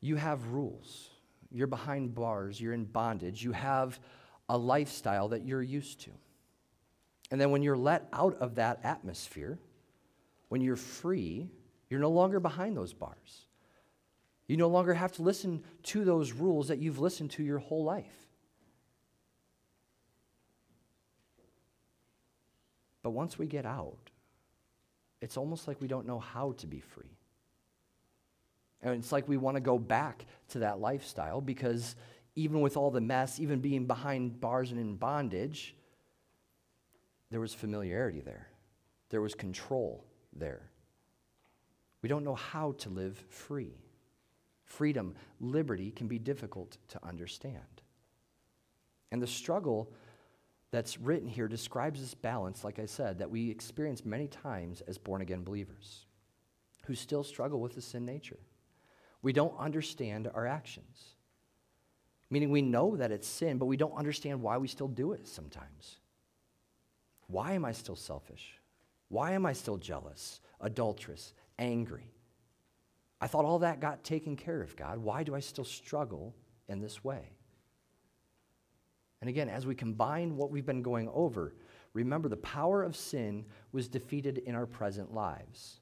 you 0.02 0.16
have 0.16 0.48
rules. 0.48 1.08
You're 1.50 1.68
behind 1.68 2.14
bars, 2.14 2.60
you're 2.60 2.74
in 2.74 2.84
bondage, 2.84 3.42
you 3.42 3.52
have 3.52 3.98
a 4.48 4.56
lifestyle 4.56 5.28
that 5.28 5.46
you're 5.46 5.62
used 5.62 6.00
to. 6.02 6.10
And 7.30 7.40
then 7.40 7.50
when 7.50 7.62
you're 7.62 7.76
let 7.76 8.08
out 8.12 8.36
of 8.38 8.56
that 8.56 8.80
atmosphere, 8.84 9.58
when 10.48 10.60
you're 10.60 10.76
free, 10.76 11.48
you're 11.88 12.00
no 12.00 12.10
longer 12.10 12.40
behind 12.40 12.76
those 12.76 12.92
bars. 12.92 13.46
You 14.46 14.56
no 14.56 14.68
longer 14.68 14.92
have 14.92 15.12
to 15.12 15.22
listen 15.22 15.64
to 15.84 16.04
those 16.04 16.32
rules 16.32 16.68
that 16.68 16.78
you've 16.78 16.98
listened 16.98 17.30
to 17.32 17.42
your 17.42 17.58
whole 17.58 17.84
life. 17.84 18.28
But 23.02 23.10
once 23.10 23.38
we 23.38 23.46
get 23.46 23.66
out, 23.66 24.10
it's 25.20 25.36
almost 25.36 25.66
like 25.66 25.80
we 25.80 25.88
don't 25.88 26.06
know 26.06 26.18
how 26.18 26.52
to 26.58 26.66
be 26.66 26.80
free. 26.80 27.16
And 28.82 28.94
it's 28.96 29.12
like 29.12 29.28
we 29.28 29.36
want 29.36 29.56
to 29.56 29.60
go 29.60 29.78
back 29.78 30.26
to 30.50 30.60
that 30.60 30.80
lifestyle 30.80 31.40
because 31.40 31.94
even 32.34 32.60
with 32.60 32.76
all 32.76 32.90
the 32.90 33.00
mess, 33.00 33.38
even 33.40 33.60
being 33.60 33.86
behind 33.86 34.40
bars 34.40 34.70
and 34.70 34.80
in 34.80 34.96
bondage, 34.96 35.74
there 37.30 37.40
was 37.40 37.54
familiarity 37.54 38.20
there, 38.20 38.48
there 39.10 39.20
was 39.20 39.34
control 39.34 40.04
there. 40.32 40.70
We 42.02 42.08
don't 42.08 42.24
know 42.24 42.34
how 42.34 42.72
to 42.78 42.88
live 42.88 43.16
free. 43.28 43.76
Freedom, 44.64 45.14
liberty 45.40 45.90
can 45.90 46.08
be 46.08 46.18
difficult 46.18 46.78
to 46.88 47.06
understand. 47.06 47.82
And 49.12 49.22
the 49.22 49.26
struggle 49.26 49.92
that's 50.70 50.98
written 50.98 51.28
here 51.28 51.46
describes 51.46 52.00
this 52.00 52.14
balance, 52.14 52.64
like 52.64 52.78
I 52.78 52.86
said, 52.86 53.18
that 53.18 53.30
we 53.30 53.50
experience 53.50 54.04
many 54.04 54.26
times 54.26 54.80
as 54.88 54.98
born 54.98 55.20
again 55.20 55.44
believers 55.44 56.06
who 56.86 56.94
still 56.94 57.22
struggle 57.22 57.60
with 57.60 57.74
the 57.74 57.82
sin 57.82 58.04
nature. 58.04 58.40
We 59.20 59.32
don't 59.32 59.56
understand 59.58 60.28
our 60.34 60.46
actions, 60.46 61.14
meaning 62.32 62.50
we 62.50 62.62
know 62.62 62.96
that 62.96 63.12
it's 63.12 63.28
sin, 63.28 63.58
but 63.58 63.66
we 63.66 63.76
don't 63.76 63.92
understand 63.92 64.40
why 64.40 64.56
we 64.56 64.66
still 64.66 64.88
do 64.88 65.12
it 65.12 65.28
sometimes. 65.28 65.98
Why 67.26 67.52
am 67.52 67.66
I 67.66 67.72
still 67.72 67.94
selfish? 67.94 68.58
Why 69.08 69.32
am 69.32 69.44
I 69.44 69.52
still 69.52 69.76
jealous, 69.76 70.40
adulterous, 70.58 71.34
angry? 71.58 72.10
I 73.20 73.26
thought 73.26 73.44
all 73.44 73.58
that 73.58 73.80
got 73.80 74.02
taken 74.02 74.34
care 74.34 74.62
of, 74.62 74.74
God. 74.76 74.96
Why 74.96 75.24
do 75.24 75.34
I 75.34 75.40
still 75.40 75.66
struggle 75.66 76.34
in 76.68 76.80
this 76.80 77.04
way? 77.04 77.20
And 79.20 79.28
again, 79.28 79.50
as 79.50 79.66
we 79.66 79.74
combine 79.74 80.34
what 80.34 80.50
we've 80.50 80.64
been 80.64 80.82
going 80.82 81.10
over, 81.12 81.54
remember 81.92 82.30
the 82.30 82.38
power 82.38 82.82
of 82.82 82.96
sin 82.96 83.44
was 83.72 83.88
defeated 83.88 84.38
in 84.38 84.54
our 84.54 84.66
present 84.66 85.12
lives. 85.12 85.80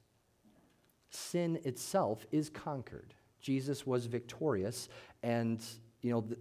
Sin 1.11 1.61
itself 1.63 2.25
is 2.29 2.49
conquered. 2.49 3.13
Jesus 3.39 3.87
was 3.87 4.05
victorious, 4.05 4.89
and 5.23 5.63
you 6.01 6.11
know 6.11 6.21
th- 6.21 6.39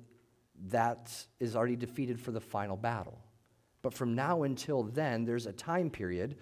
that 0.69 1.13
is 1.39 1.57
already 1.57 1.77
defeated 1.77 2.21
for 2.21 2.33
the 2.33 2.41
final 2.41 2.77
battle. 2.77 3.19
But 3.83 3.95
from 3.95 4.15
now 4.15 4.43
until 4.43 4.83
then, 4.83 5.25
there's 5.25 5.47
a 5.47 5.53
time 5.53 5.91
period 5.91 6.37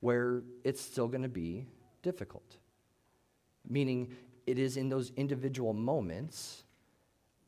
where 0.00 0.42
it's 0.62 0.80
still 0.80 1.08
going 1.08 1.22
to 1.22 1.28
be 1.28 1.66
difficult. 2.02 2.56
Meaning, 3.68 4.14
it 4.46 4.58
is 4.58 4.76
in 4.76 4.88
those 4.88 5.10
individual 5.16 5.72
moments 5.72 6.64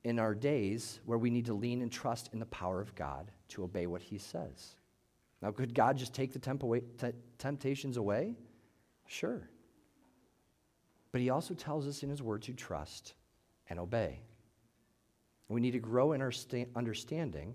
in 0.05 0.19
our 0.19 0.35
days 0.35 1.01
where 1.05 1.19
we 1.19 1.31
need 1.31 1.47
to 1.47 1.55
lean 1.55 1.83
and 1.83 1.93
trust 1.93 2.31
in 2.33 2.39
the 2.39 2.47
power 2.47 2.81
of 2.81 2.95
God 2.95 3.31
to 3.49 3.65
obey 3.65 3.87
what 3.87 4.03
He 4.03 4.19
says. 4.19 4.77
Now, 5.43 5.51
could 5.51 5.75
God 5.75 5.97
just 5.97 6.15
take 6.15 6.33
the 6.33 6.39
temp 6.39 6.63
t- 6.63 7.13
temptations 7.39 7.97
away? 7.97 8.35
Sure. 9.07 9.49
But 11.13 11.21
He 11.21 11.31
also 11.31 11.55
tells 11.55 11.87
us 11.87 12.03
in 12.03 12.09
His 12.09 12.23
Word 12.23 12.43
to 12.43 12.55
trust 12.55 13.15
and 13.69 13.79
obey. 13.79 14.21
We 15.49 15.61
need 15.61 15.73
to 15.73 15.79
grow 15.79 16.13
in 16.13 16.21
our 16.23 16.33
sta- 16.33 16.67
understanding 16.75 17.55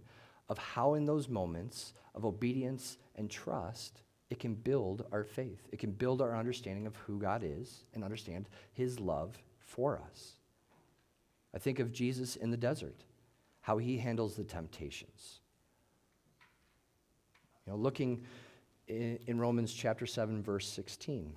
of 0.50 0.58
how, 0.58 0.94
in 0.96 1.06
those 1.06 1.28
moments 1.28 1.94
of 2.16 2.26
obedience 2.26 2.98
and 3.16 3.30
trust, 3.30 4.02
it 4.30 4.40
can 4.40 4.56
build 4.56 5.06
our 5.12 5.24
faith. 5.24 5.68
It 5.72 5.80
can 5.80 5.92
build 5.92 6.22
our 6.22 6.36
understanding 6.36 6.88
of 6.88 6.96
who 6.96 7.20
God 7.20 7.44
is 7.44 7.84
and 7.94 8.04
understand 8.04 8.48
His 8.74 9.00
love 9.00 9.38
for 9.60 10.02
us. 10.10 10.36
I 11.54 11.60
think 11.60 11.80
of 11.80 11.92
Jesus 11.92 12.36
in 12.36 12.52
the 12.52 12.58
desert, 12.58 13.04
how 13.62 13.78
he 13.78 13.98
handles 13.98 14.36
the 14.36 14.44
temptations. 14.44 15.40
You 17.66 17.74
know, 17.74 17.78
looking 17.78 18.24
in, 18.88 19.20
in 19.28 19.40
Romans 19.40 19.74
chapter 19.74 20.06
7, 20.06 20.42
verse 20.42 20.68
16. 20.68 21.36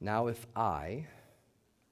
Now, 0.00 0.26
if 0.26 0.46
I, 0.54 1.06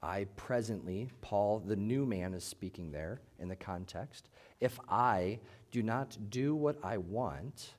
I 0.01 0.25
presently, 0.35 1.09
Paul, 1.21 1.59
the 1.59 1.75
new 1.75 2.05
man, 2.05 2.33
is 2.33 2.43
speaking 2.43 2.91
there 2.91 3.21
in 3.39 3.47
the 3.47 3.55
context, 3.55 4.29
if 4.59 4.79
I 4.89 5.39
do 5.71 5.81
not 5.81 6.17
do 6.29 6.55
what 6.55 6.77
I 6.83 6.97
want, 6.97 7.73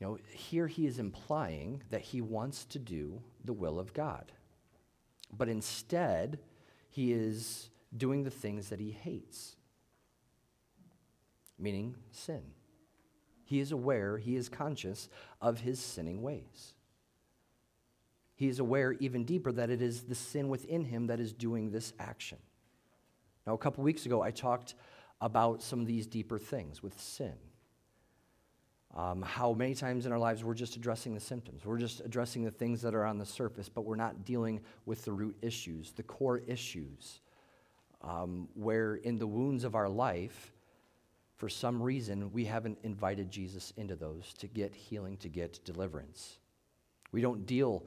you 0.00 0.06
know, 0.06 0.18
here 0.32 0.66
he 0.66 0.86
is 0.86 0.98
implying 0.98 1.82
that 1.90 2.00
he 2.00 2.20
wants 2.20 2.64
to 2.66 2.78
do 2.78 3.22
the 3.44 3.52
will 3.52 3.78
of 3.78 3.92
God. 3.92 4.32
But 5.36 5.48
instead, 5.48 6.38
he 6.90 7.12
is 7.12 7.70
doing 7.96 8.24
the 8.24 8.30
things 8.30 8.68
that 8.68 8.80
he 8.80 8.90
hates, 8.90 9.56
meaning 11.58 11.96
sin. 12.10 12.42
He 13.44 13.60
is 13.60 13.72
aware, 13.72 14.18
he 14.18 14.36
is 14.36 14.48
conscious 14.48 15.08
of 15.40 15.60
his 15.60 15.78
sinning 15.78 16.22
ways. 16.22 16.74
He 18.36 18.48
is 18.48 18.58
aware 18.58 18.92
even 18.92 19.24
deeper 19.24 19.52
that 19.52 19.70
it 19.70 19.80
is 19.80 20.02
the 20.02 20.14
sin 20.14 20.48
within 20.48 20.84
him 20.84 21.06
that 21.06 21.20
is 21.20 21.32
doing 21.32 21.70
this 21.70 21.92
action. 21.98 22.38
Now, 23.46 23.54
a 23.54 23.58
couple 23.58 23.84
weeks 23.84 24.06
ago, 24.06 24.22
I 24.22 24.30
talked 24.30 24.74
about 25.20 25.62
some 25.62 25.80
of 25.80 25.86
these 25.86 26.06
deeper 26.06 26.38
things 26.38 26.82
with 26.82 27.00
sin. 27.00 27.34
Um, 28.94 29.22
how 29.22 29.52
many 29.52 29.74
times 29.74 30.06
in 30.06 30.12
our 30.12 30.18
lives 30.18 30.44
we're 30.44 30.54
just 30.54 30.76
addressing 30.76 31.14
the 31.14 31.20
symptoms. 31.20 31.64
We're 31.64 31.78
just 31.78 32.00
addressing 32.00 32.44
the 32.44 32.50
things 32.50 32.80
that 32.82 32.94
are 32.94 33.04
on 33.04 33.18
the 33.18 33.26
surface, 33.26 33.68
but 33.68 33.84
we're 33.84 33.96
not 33.96 34.24
dealing 34.24 34.60
with 34.86 35.04
the 35.04 35.12
root 35.12 35.36
issues, 35.42 35.92
the 35.92 36.04
core 36.04 36.38
issues, 36.46 37.20
um, 38.02 38.48
where 38.54 38.96
in 38.96 39.18
the 39.18 39.26
wounds 39.26 39.64
of 39.64 39.74
our 39.74 39.88
life, 39.88 40.52
for 41.36 41.48
some 41.48 41.82
reason, 41.82 42.32
we 42.32 42.44
haven't 42.44 42.78
invited 42.84 43.30
Jesus 43.30 43.72
into 43.76 43.96
those 43.96 44.32
to 44.34 44.46
get 44.46 44.74
healing, 44.74 45.16
to 45.18 45.28
get 45.28 45.64
deliverance. 45.64 46.38
We 47.10 47.20
don't 47.20 47.46
deal 47.46 47.84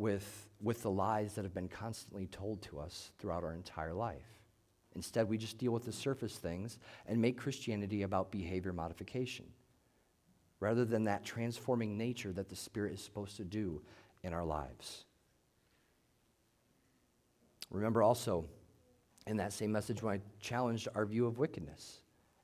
with, 0.00 0.48
with 0.62 0.82
the 0.82 0.90
lies 0.90 1.34
that 1.34 1.44
have 1.44 1.52
been 1.52 1.68
constantly 1.68 2.26
told 2.26 2.62
to 2.62 2.80
us 2.80 3.12
throughout 3.18 3.44
our 3.44 3.52
entire 3.52 3.92
life. 3.92 4.40
Instead, 4.96 5.28
we 5.28 5.36
just 5.36 5.58
deal 5.58 5.72
with 5.72 5.84
the 5.84 5.92
surface 5.92 6.36
things 6.36 6.78
and 7.06 7.20
make 7.20 7.36
Christianity 7.36 8.02
about 8.02 8.32
behavior 8.32 8.72
modification 8.72 9.44
rather 10.58 10.84
than 10.84 11.04
that 11.04 11.24
transforming 11.24 11.98
nature 11.98 12.32
that 12.32 12.48
the 12.48 12.56
Spirit 12.56 12.94
is 12.94 13.02
supposed 13.02 13.36
to 13.36 13.44
do 13.44 13.82
in 14.22 14.32
our 14.32 14.44
lives. 14.44 15.04
Remember 17.70 18.02
also 18.02 18.46
in 19.26 19.36
that 19.36 19.52
same 19.52 19.70
message 19.70 20.02
when 20.02 20.14
I 20.14 20.20
challenged 20.40 20.88
our 20.94 21.04
view 21.04 21.26
of 21.26 21.38
wickedness 21.38 22.00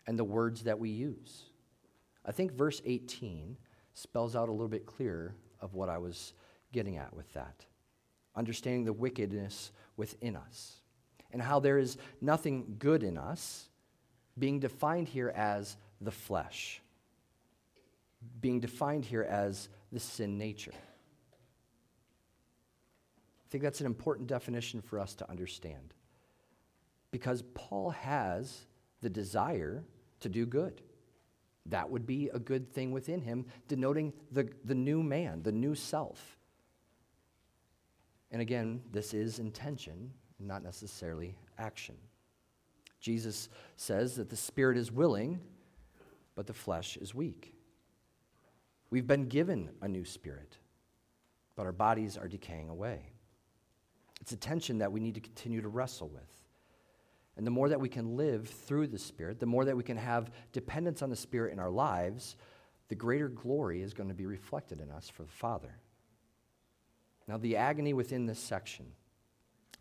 and 0.06 0.18
the 0.18 0.24
words 0.24 0.62
that 0.64 0.78
we 0.78 0.90
use. 0.90 1.44
I 2.24 2.32
think 2.32 2.52
verse 2.52 2.82
18 2.84 3.56
spells 3.94 4.36
out 4.36 4.50
a 4.50 4.52
little 4.52 4.68
bit 4.68 4.84
clearer 4.84 5.34
of 5.60 5.74
what 5.74 5.88
I 5.88 5.98
was 5.98 6.34
getting 6.72 6.96
at 6.96 7.14
with 7.14 7.32
that. 7.34 7.64
Understanding 8.34 8.84
the 8.84 8.92
wickedness 8.92 9.70
within 9.96 10.36
us 10.36 10.76
and 11.32 11.42
how 11.42 11.60
there 11.60 11.78
is 11.78 11.96
nothing 12.20 12.76
good 12.78 13.02
in 13.02 13.18
us, 13.18 13.68
being 14.38 14.60
defined 14.60 15.08
here 15.08 15.32
as 15.34 15.76
the 16.00 16.10
flesh, 16.10 16.80
being 18.40 18.60
defined 18.60 19.04
here 19.04 19.22
as 19.22 19.68
the 19.92 20.00
sin 20.00 20.38
nature. 20.38 20.72
I 23.46 23.48
think 23.50 23.62
that's 23.62 23.80
an 23.80 23.86
important 23.86 24.28
definition 24.28 24.80
for 24.80 24.98
us 24.98 25.14
to 25.16 25.30
understand 25.30 25.94
because 27.10 27.42
Paul 27.54 27.90
has 27.90 28.66
the 29.00 29.08
desire 29.08 29.84
to 30.20 30.28
do 30.28 30.46
good. 30.46 30.82
That 31.66 31.90
would 31.90 32.06
be 32.06 32.28
a 32.32 32.38
good 32.38 32.72
thing 32.72 32.90
within 32.90 33.20
him, 33.20 33.46
denoting 33.68 34.12
the, 34.30 34.48
the 34.64 34.74
new 34.74 35.02
man, 35.02 35.42
the 35.42 35.52
new 35.52 35.74
self. 35.74 36.35
And 38.30 38.42
again, 38.42 38.82
this 38.92 39.14
is 39.14 39.38
intention, 39.38 40.12
not 40.38 40.62
necessarily 40.62 41.36
action. 41.58 41.96
Jesus 43.00 43.48
says 43.76 44.16
that 44.16 44.30
the 44.30 44.36
spirit 44.36 44.76
is 44.76 44.90
willing, 44.90 45.40
but 46.34 46.46
the 46.46 46.52
flesh 46.52 46.96
is 46.96 47.14
weak. 47.14 47.54
We've 48.90 49.06
been 49.06 49.28
given 49.28 49.70
a 49.80 49.88
new 49.88 50.04
spirit, 50.04 50.56
but 51.54 51.66
our 51.66 51.72
bodies 51.72 52.16
are 52.16 52.28
decaying 52.28 52.68
away. 52.68 53.12
It's 54.20 54.32
a 54.32 54.36
tension 54.36 54.78
that 54.78 54.92
we 54.92 55.00
need 55.00 55.14
to 55.14 55.20
continue 55.20 55.60
to 55.60 55.68
wrestle 55.68 56.08
with. 56.08 56.42
And 57.36 57.46
the 57.46 57.50
more 57.50 57.68
that 57.68 57.80
we 57.80 57.88
can 57.88 58.16
live 58.16 58.48
through 58.48 58.86
the 58.86 58.98
Spirit, 58.98 59.40
the 59.40 59.46
more 59.46 59.64
that 59.66 59.76
we 59.76 59.82
can 59.82 59.98
have 59.98 60.30
dependence 60.52 61.02
on 61.02 61.10
the 61.10 61.16
Spirit 61.16 61.52
in 61.52 61.58
our 61.58 61.70
lives, 61.70 62.36
the 62.88 62.94
greater 62.94 63.28
glory 63.28 63.82
is 63.82 63.92
going 63.92 64.08
to 64.08 64.14
be 64.14 64.26
reflected 64.26 64.80
in 64.80 64.90
us 64.90 65.08
for 65.08 65.22
the 65.22 65.32
Father. 65.32 65.74
Now, 67.28 67.38
the 67.38 67.56
agony 67.56 67.92
within 67.92 68.26
this 68.26 68.38
section 68.38 68.86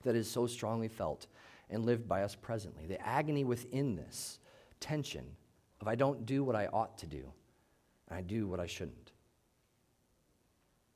that 0.04 0.16
is 0.16 0.30
so 0.30 0.48
strongly 0.48 0.88
felt 0.88 1.28
and 1.70 1.86
lived 1.86 2.08
by 2.08 2.24
us 2.24 2.36
presently, 2.36 2.86
the 2.86 3.06
agony 3.06 3.44
within 3.44 3.96
this 3.96 4.40
tension 4.80 5.26
of 5.82 5.88
I 5.88 5.96
don't 5.96 6.26
do 6.26 6.44
what 6.44 6.56
I 6.56 6.68
ought 6.68 6.98
to 7.00 7.08
do, 7.08 7.32
and 8.10 8.18
I 8.18 8.22
do 8.22 8.48
what 8.48 8.60
I 8.60 8.66
shouldn't. 8.66 9.12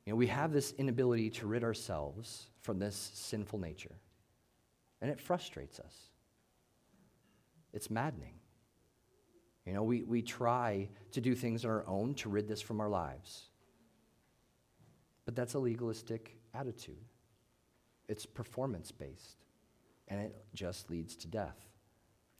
You 0.05 0.13
know, 0.13 0.17
we 0.17 0.27
have 0.27 0.51
this 0.51 0.73
inability 0.77 1.29
to 1.31 1.47
rid 1.47 1.63
ourselves 1.63 2.47
from 2.61 2.79
this 2.79 3.11
sinful 3.13 3.59
nature, 3.59 3.95
and 5.01 5.11
it 5.11 5.19
frustrates 5.19 5.79
us. 5.79 5.93
It's 7.73 7.91
maddening. 7.91 8.33
You 9.65 9.73
know, 9.73 9.83
we, 9.83 10.01
we 10.03 10.23
try 10.23 10.89
to 11.11 11.21
do 11.21 11.35
things 11.35 11.63
on 11.63 11.69
our 11.69 11.85
own 11.87 12.15
to 12.15 12.29
rid 12.29 12.47
this 12.47 12.59
from 12.61 12.81
our 12.81 12.89
lives. 12.89 13.49
But 15.25 15.35
that's 15.35 15.53
a 15.53 15.59
legalistic 15.59 16.38
attitude. 16.53 17.03
It's 18.07 18.25
performance 18.25 18.91
based, 18.91 19.37
and 20.07 20.21
it 20.21 20.35
just 20.53 20.89
leads 20.89 21.15
to 21.17 21.27
death. 21.27 21.57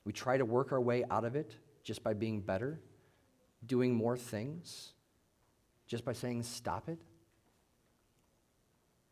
We 0.06 0.14
try 0.14 0.38
to 0.38 0.46
work 0.46 0.72
our 0.72 0.82
way 0.82 1.04
out 1.12 1.26
of 1.26 1.36
it 1.36 1.56
just 1.84 2.04
by 2.04 2.14
being 2.14 2.42
better, 2.42 2.80
doing 3.66 3.94
more 3.94 4.18
things, 4.18 4.94
just 5.88 6.04
by 6.06 6.14
saying, 6.14 6.44
stop 6.44 6.90
it. 6.90 7.00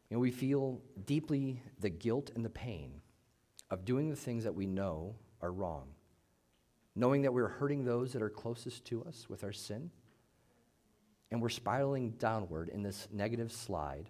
You 0.10 0.16
know, 0.16 0.20
we 0.20 0.32
feel 0.32 0.82
deeply 1.06 1.62
the 1.80 1.90
guilt 1.90 2.32
and 2.36 2.44
the 2.44 2.50
pain 2.50 3.02
of 3.70 3.86
doing 3.86 4.10
the 4.10 4.16
things 4.16 4.46
that 4.46 4.56
we 4.56 4.66
know 4.66 5.16
are 5.42 5.52
wrong 5.52 5.90
knowing 6.98 7.22
that 7.22 7.34
we're 7.34 7.48
hurting 7.48 7.86
those 7.86 8.12
that 8.14 8.24
are 8.24 8.30
closest 8.30 8.84
to 8.86 9.04
us 9.04 9.28
with 9.30 9.44
our 9.44 9.52
sin. 9.52 9.92
And 11.30 11.42
we're 11.42 11.50
spiraling 11.50 12.12
downward 12.12 12.70
in 12.70 12.82
this 12.82 13.08
negative 13.12 13.52
slide 13.52 14.10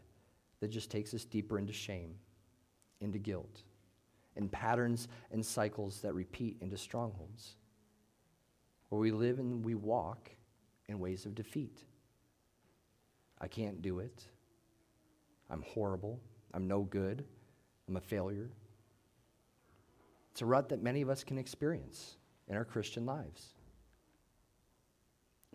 that 0.60 0.70
just 0.70 0.89
takes 0.89 1.13
us 1.13 1.26
deeper 1.26 1.60
into 1.60 1.74
shame, 1.74 2.15
into 3.02 3.20
guilt, 3.20 3.63
in 4.36 4.50
patterns 4.50 5.08
and 5.32 5.46
cycles 5.46 6.02
that 6.02 6.13
repeat 6.13 6.58
into 6.62 6.78
strongholds, 6.78 7.56
where 8.89 9.00
we 9.00 9.12
live 9.12 9.39
and 9.39 9.63
we 9.63 9.76
walk 9.76 10.32
in 10.88 11.00
ways 11.00 11.26
of 11.26 11.36
defeat. 11.36 11.84
I 13.39 13.48
can't 13.48 13.82
do 13.82 14.00
it. 14.00 14.24
I'm 15.50 15.62
horrible. 15.62 16.20
I'm 16.54 16.67
no 16.67 16.82
good. 16.82 17.24
I'm 17.88 17.98
a 17.98 18.02
failure. 18.02 18.50
It's 20.32 20.41
a 20.41 20.46
rut 20.46 20.70
that 20.70 20.84
many 20.84 21.02
of 21.02 21.10
us 21.10 21.24
can 21.24 21.38
experience 21.38 22.17
in 22.48 22.56
our 22.56 22.65
Christian 22.65 23.06
lives. 23.06 23.54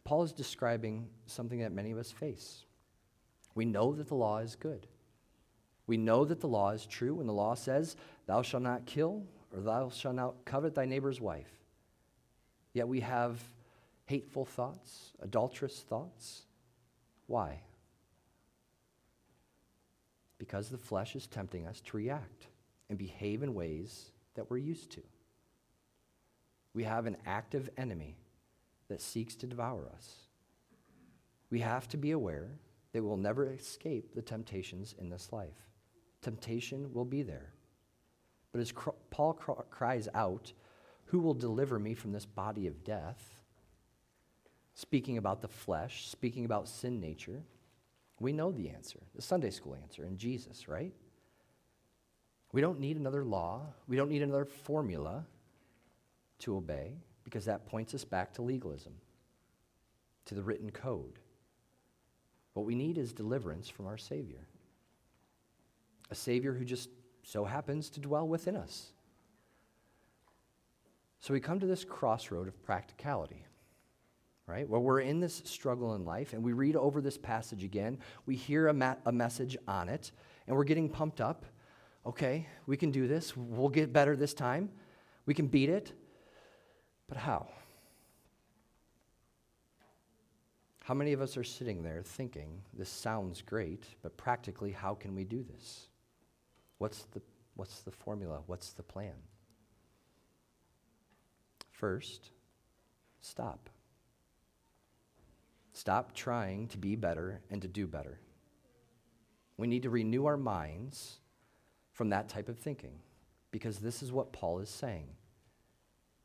Paul 0.04 0.24
is 0.24 0.32
describing 0.32 1.08
something 1.26 1.60
that 1.60 1.72
many 1.72 1.92
of 1.92 1.98
us 1.98 2.10
face. 2.10 2.64
We 3.54 3.64
know 3.64 3.94
that 3.94 4.08
the 4.08 4.14
law 4.14 4.38
is 4.38 4.56
good. 4.56 4.86
We 5.86 5.96
know 5.96 6.24
that 6.24 6.40
the 6.40 6.48
law 6.48 6.70
is 6.70 6.86
true 6.86 7.14
when 7.14 7.26
the 7.26 7.32
law 7.32 7.54
says, 7.54 7.96
Thou 8.26 8.42
shalt 8.42 8.62
not 8.62 8.86
kill, 8.86 9.24
or 9.52 9.60
thou 9.60 9.90
shalt 9.90 10.14
not 10.14 10.44
covet 10.44 10.74
thy 10.74 10.84
neighbor's 10.84 11.20
wife. 11.20 11.50
Yet 12.72 12.88
we 12.88 13.00
have 13.00 13.40
hateful 14.06 14.44
thoughts, 14.44 15.12
adulterous 15.20 15.80
thoughts. 15.80 16.42
Why? 17.26 17.60
Because 20.38 20.68
the 20.68 20.78
flesh 20.78 21.14
is 21.14 21.26
tempting 21.26 21.66
us 21.66 21.80
to 21.82 21.96
react 21.96 22.46
and 22.88 22.98
behave 22.98 23.42
in 23.42 23.54
ways 23.54 24.10
that 24.34 24.50
we're 24.50 24.58
used 24.58 24.90
to. 24.92 25.02
We 26.74 26.84
have 26.84 27.06
an 27.06 27.16
active 27.26 27.70
enemy 27.76 28.16
that 28.88 29.00
seeks 29.00 29.34
to 29.36 29.46
devour 29.46 29.88
us. 29.94 30.14
We 31.50 31.60
have 31.60 31.88
to 31.88 31.96
be 31.96 32.12
aware 32.12 32.48
that 32.92 33.02
we'll 33.02 33.16
never 33.16 33.46
escape 33.46 34.14
the 34.14 34.22
temptations 34.22 34.94
in 34.98 35.10
this 35.10 35.32
life. 35.32 35.71
Temptation 36.22 36.92
will 36.94 37.04
be 37.04 37.22
there. 37.22 37.52
But 38.52 38.60
as 38.60 38.72
Paul 39.10 39.34
cries 39.70 40.08
out, 40.14 40.52
Who 41.06 41.20
will 41.20 41.34
deliver 41.34 41.78
me 41.78 41.94
from 41.94 42.12
this 42.12 42.26
body 42.26 42.66
of 42.66 42.84
death? 42.84 43.34
Speaking 44.74 45.18
about 45.18 45.42
the 45.42 45.48
flesh, 45.48 46.08
speaking 46.08 46.44
about 46.44 46.68
sin 46.68 47.00
nature, 47.00 47.42
we 48.20 48.32
know 48.32 48.52
the 48.52 48.70
answer, 48.70 49.00
the 49.14 49.22
Sunday 49.22 49.50
school 49.50 49.76
answer 49.82 50.04
in 50.04 50.16
Jesus, 50.16 50.68
right? 50.68 50.92
We 52.52 52.60
don't 52.60 52.80
need 52.80 52.96
another 52.96 53.24
law, 53.24 53.62
we 53.88 53.96
don't 53.96 54.10
need 54.10 54.22
another 54.22 54.44
formula 54.44 55.26
to 56.40 56.56
obey 56.56 56.92
because 57.24 57.44
that 57.46 57.66
points 57.66 57.94
us 57.94 58.04
back 58.04 58.32
to 58.34 58.42
legalism, 58.42 58.92
to 60.26 60.34
the 60.34 60.42
written 60.42 60.70
code. 60.70 61.18
What 62.54 62.66
we 62.66 62.74
need 62.74 62.98
is 62.98 63.12
deliverance 63.12 63.68
from 63.68 63.86
our 63.86 63.96
Savior, 63.96 64.46
a 66.12 66.14
Savior 66.14 66.52
who 66.52 66.64
just 66.64 66.90
so 67.24 67.44
happens 67.44 67.88
to 67.90 68.00
dwell 68.00 68.28
within 68.28 68.54
us. 68.54 68.92
So 71.20 71.32
we 71.32 71.40
come 71.40 71.58
to 71.60 71.66
this 71.66 71.84
crossroad 71.84 72.48
of 72.48 72.62
practicality, 72.62 73.46
right? 74.46 74.68
Where 74.68 74.80
we're 74.80 75.00
in 75.00 75.20
this 75.20 75.40
struggle 75.46 75.94
in 75.94 76.04
life 76.04 76.34
and 76.34 76.42
we 76.42 76.52
read 76.52 76.76
over 76.76 77.00
this 77.00 77.16
passage 77.16 77.64
again, 77.64 77.98
we 78.26 78.36
hear 78.36 78.68
a, 78.68 78.74
ma- 78.74 78.96
a 79.06 79.12
message 79.12 79.56
on 79.66 79.88
it, 79.88 80.12
and 80.46 80.54
we're 80.54 80.64
getting 80.64 80.88
pumped 80.88 81.20
up. 81.20 81.46
Okay, 82.04 82.46
we 82.66 82.76
can 82.76 82.90
do 82.90 83.08
this. 83.08 83.36
We'll 83.36 83.68
get 83.68 83.92
better 83.92 84.14
this 84.14 84.34
time. 84.34 84.68
We 85.24 85.34
can 85.34 85.46
beat 85.46 85.70
it. 85.70 85.92
But 87.08 87.16
how? 87.16 87.48
How 90.82 90.94
many 90.94 91.12
of 91.12 91.22
us 91.22 91.36
are 91.36 91.44
sitting 91.44 91.84
there 91.84 92.02
thinking, 92.04 92.60
this 92.74 92.88
sounds 92.90 93.40
great, 93.40 93.86
but 94.02 94.16
practically, 94.16 94.72
how 94.72 94.94
can 94.94 95.14
we 95.14 95.24
do 95.24 95.44
this? 95.44 95.86
What's 96.82 97.04
the, 97.12 97.22
what's 97.54 97.82
the 97.82 97.92
formula? 97.92 98.40
What's 98.46 98.72
the 98.72 98.82
plan? 98.82 99.14
First, 101.70 102.30
stop. 103.20 103.70
Stop 105.72 106.12
trying 106.12 106.66
to 106.66 106.78
be 106.78 106.96
better 106.96 107.40
and 107.52 107.62
to 107.62 107.68
do 107.68 107.86
better. 107.86 108.18
We 109.56 109.68
need 109.68 109.84
to 109.84 109.90
renew 109.90 110.26
our 110.26 110.36
minds 110.36 111.20
from 111.92 112.10
that 112.10 112.28
type 112.28 112.48
of 112.48 112.58
thinking 112.58 112.98
because 113.52 113.78
this 113.78 114.02
is 114.02 114.10
what 114.10 114.32
Paul 114.32 114.58
is 114.58 114.68
saying. 114.68 115.06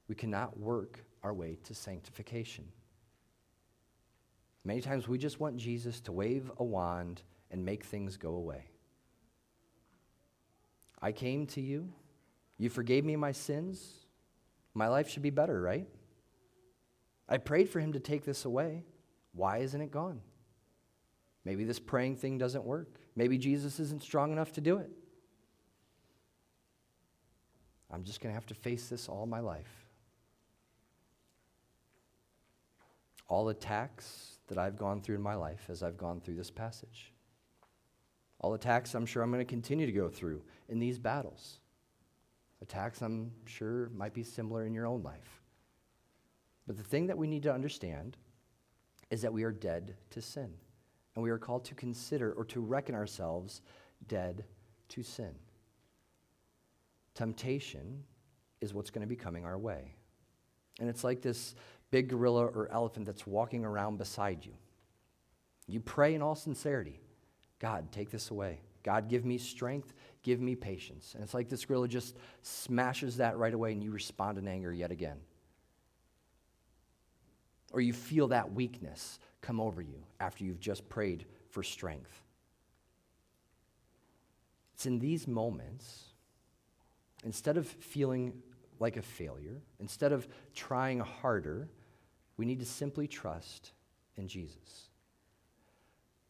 we 0.08 0.16
cannot 0.16 0.60
work 0.60 1.06
our 1.22 1.36
way 1.36 1.60
to 1.66 1.76
sanctification. 1.76 2.66
Many 4.64 4.82
times 4.82 5.08
we 5.08 5.20
just 5.20 5.40
want 5.40 5.58
Jesus 5.58 6.00
to 6.02 6.12
wave 6.12 6.52
a 6.58 6.64
wand 6.64 7.22
and 7.52 7.64
make 7.64 7.84
things 7.84 8.18
go 8.18 8.32
away. 8.32 8.72
I 11.02 11.12
came 11.12 11.46
to 11.48 11.62
you, 11.62 11.90
you 12.58 12.70
forgave 12.70 13.06
me 13.06 13.16
my 13.16 13.32
sins, 13.32 14.06
my 14.74 14.88
life 14.88 15.10
should 15.10 15.24
be 15.24 15.30
better, 15.30 15.62
right? 15.62 15.88
I 17.30 17.38
prayed 17.38 17.70
for 17.70 17.80
him 17.80 17.94
to 17.94 18.00
take 18.00 18.24
this 18.24 18.46
away. 18.46 18.86
Why 19.34 19.58
isn't 19.58 19.82
it 19.82 19.92
gone? 19.92 20.22
Maybe 21.46 21.64
this 21.64 21.80
praying 21.80 22.18
thing 22.18 22.38
doesn't 22.38 22.64
work. 22.64 23.00
Maybe 23.16 23.38
Jesus 23.38 23.80
isn't 23.80 24.04
strong 24.04 24.32
enough 24.32 24.52
to 24.54 24.62
do 24.62 24.78
it. 24.78 24.92
I'm 27.92 28.04
just 28.04 28.22
going 28.22 28.32
to 28.32 28.36
have 28.36 28.46
to 28.48 28.54
face 28.54 28.90
this 28.90 29.08
all 29.08 29.26
my 29.26 29.40
life. 29.40 29.88
All 33.28 33.46
the 33.46 33.52
attacks 33.52 34.40
that 34.48 34.58
I've 34.58 34.78
gone 34.78 35.02
through 35.02 35.16
in 35.16 35.22
my 35.22 35.36
life 35.36 35.68
as 35.70 35.84
I've 35.84 35.98
gone 35.98 36.22
through 36.22 36.36
this 36.36 36.52
passage. 36.52 37.12
All 38.40 38.54
attacks 38.54 38.94
I'm 38.94 39.06
sure 39.06 39.24
I'm 39.24 39.32
going 39.32 39.46
to 39.46 39.50
continue 39.50 39.86
to 39.86 39.92
go 39.92 40.10
through 40.10 40.42
in 40.70 40.80
these 40.80 41.00
battles. 41.00 41.60
Attacks 42.62 43.02
I'm 43.02 43.32
sure 43.46 43.90
might 43.96 44.14
be 44.14 44.24
similar 44.24 44.66
in 44.66 44.74
your 44.74 44.86
own 44.86 45.04
life. 45.04 45.42
But 46.66 46.78
the 46.78 46.84
thing 46.84 47.08
that 47.08 47.18
we 47.18 47.28
need 47.28 47.44
to 47.44 47.54
understand 47.54 48.18
is 49.10 49.22
that 49.22 49.34
we 49.34 49.44
are 49.44 49.52
dead 49.52 49.96
to 50.12 50.22
sin. 50.22 50.54
And 51.16 51.24
we 51.24 51.32
are 51.32 51.38
called 51.38 51.66
to 51.66 51.76
consider 51.76 52.34
or 52.34 52.46
to 52.46 52.60
reckon 52.60 52.94
ourselves 52.94 53.62
dead 54.08 54.44
to 54.90 55.02
sin. 55.02 55.34
Temptation 57.16 58.04
is 58.62 58.74
what's 58.74 58.92
going 58.92 59.02
to 59.02 59.08
be 59.08 59.16
coming 59.16 59.46
our 59.46 59.58
way. 59.58 59.96
And 60.80 60.90
it's 60.90 61.04
like 61.04 61.22
this 61.22 61.56
big 61.90 62.10
gorilla 62.10 62.46
or 62.46 62.70
elephant 62.72 63.06
that's 63.06 63.26
walking 63.26 63.66
around 63.66 63.98
beside 63.98 64.46
you. 64.46 64.54
You 65.68 65.80
pray 65.80 66.14
in 66.14 66.22
all 66.22 66.36
sincerity 66.36 67.00
God, 67.60 67.92
take 67.92 68.10
this 68.10 68.30
away. 68.32 68.60
God, 68.84 69.10
give 69.10 69.26
me 69.26 69.38
strength, 69.38 69.94
give 70.24 70.40
me 70.40 70.56
patience. 70.56 71.14
And 71.14 71.24
it's 71.24 71.34
like 71.34 71.50
this 71.50 71.66
gorilla 71.66 71.88
just 71.88 72.16
smashes 72.42 73.18
that 73.18 73.38
right 73.38 73.54
away 73.54 73.74
and 73.74 73.84
you 73.84 73.92
respond 73.92 74.38
in 74.38 74.48
anger 74.48 74.72
yet 74.72 74.92
again. 74.92 75.18
Or 77.74 77.82
you 77.82 77.94
feel 77.94 78.30
that 78.30 78.54
weakness 78.54 79.20
come 79.42 79.60
over 79.60 79.82
you 79.82 80.04
after 80.20 80.44
you've 80.44 80.60
just 80.60 80.88
prayed 80.88 81.26
for 81.50 81.64
strength. 81.64 82.24
It's 84.74 84.86
in 84.86 85.00
these 85.00 85.28
moments, 85.28 86.06
instead 87.24 87.58
of 87.58 87.68
feeling 87.68 88.34
like 88.80 88.96
a 88.96 89.02
failure, 89.02 89.62
instead 89.80 90.12
of 90.12 90.28
trying 90.54 91.00
harder, 91.00 91.68
we 92.38 92.46
need 92.46 92.60
to 92.60 92.66
simply 92.66 93.08
trust 93.08 93.72
in 94.16 94.28
Jesus. 94.28 94.90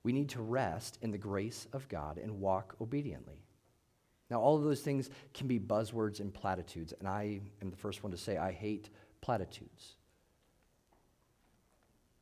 We 0.08 0.14
need 0.14 0.30
to 0.30 0.42
rest 0.42 1.00
in 1.02 1.12
the 1.12 1.18
grace 1.18 1.68
of 1.74 1.90
God 1.90 2.18
and 2.18 2.40
walk 2.40 2.78
obediently. 2.80 3.44
Now, 4.32 4.40
all 4.40 4.56
of 4.56 4.64
those 4.64 4.80
things 4.80 5.10
can 5.34 5.50
be 5.50 5.60
buzzwords 5.60 6.22
and 6.22 6.34
platitudes, 6.34 6.94
and 6.98 7.10
I 7.10 7.42
am 7.62 7.70
the 7.70 7.76
first 7.76 8.04
one 8.04 8.12
to 8.12 8.18
say 8.18 8.38
I 8.38 8.54
hate 8.54 8.90
platitudes. 9.20 9.98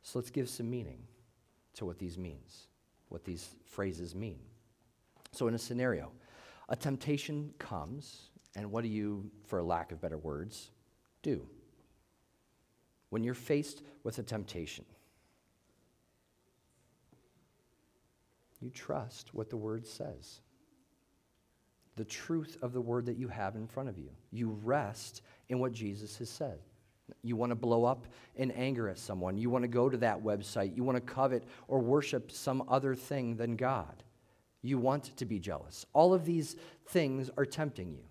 So 0.02 0.18
let's 0.18 0.30
give 0.30 0.48
some 0.48 0.68
meaning 0.68 0.98
to 1.74 1.86
what 1.86 2.00
these 2.00 2.18
means, 2.18 2.66
what 3.08 3.24
these 3.24 3.50
phrases 3.66 4.16
mean. 4.16 4.40
So 5.30 5.46
in 5.46 5.54
a 5.54 5.58
scenario, 5.58 6.10
a 6.68 6.74
temptation 6.74 7.54
comes, 7.60 8.30
and 8.56 8.72
what 8.72 8.82
do 8.82 8.88
you, 8.88 9.30
for 9.44 9.62
lack 9.62 9.92
of 9.92 10.00
better 10.00 10.18
words, 10.18 10.72
do? 11.22 11.46
When 13.10 13.22
you're 13.22 13.34
faced 13.34 13.82
with 14.02 14.18
a 14.18 14.24
temptation, 14.24 14.84
you 18.66 18.72
trust 18.72 19.32
what 19.32 19.48
the 19.48 19.56
word 19.56 19.86
says. 19.86 20.40
The 21.94 22.04
truth 22.04 22.58
of 22.62 22.72
the 22.72 22.80
word 22.80 23.06
that 23.06 23.16
you 23.16 23.28
have 23.28 23.54
in 23.54 23.68
front 23.68 23.88
of 23.88 23.96
you. 23.96 24.10
You 24.32 24.58
rest 24.64 25.22
in 25.48 25.60
what 25.60 25.72
Jesus 25.72 26.18
has 26.18 26.28
said. 26.28 26.58
You 27.22 27.36
want 27.36 27.50
to 27.50 27.56
blow 27.56 27.84
up 27.84 28.08
in 28.34 28.50
anger 28.50 28.88
at 28.88 28.98
someone. 28.98 29.38
You 29.38 29.50
want 29.50 29.62
to 29.62 29.68
go 29.68 29.88
to 29.88 29.96
that 29.98 30.20
website. 30.20 30.76
You 30.76 30.82
want 30.82 30.96
to 30.96 31.12
covet 31.12 31.44
or 31.68 31.78
worship 31.78 32.32
some 32.32 32.64
other 32.66 32.96
thing 32.96 33.36
than 33.36 33.54
God. 33.54 34.02
You 34.62 34.78
want 34.78 35.16
to 35.16 35.24
be 35.24 35.38
jealous. 35.38 35.86
All 35.92 36.12
of 36.12 36.24
these 36.24 36.56
things 36.88 37.30
are 37.38 37.46
tempting 37.46 37.92
you. 37.92 38.02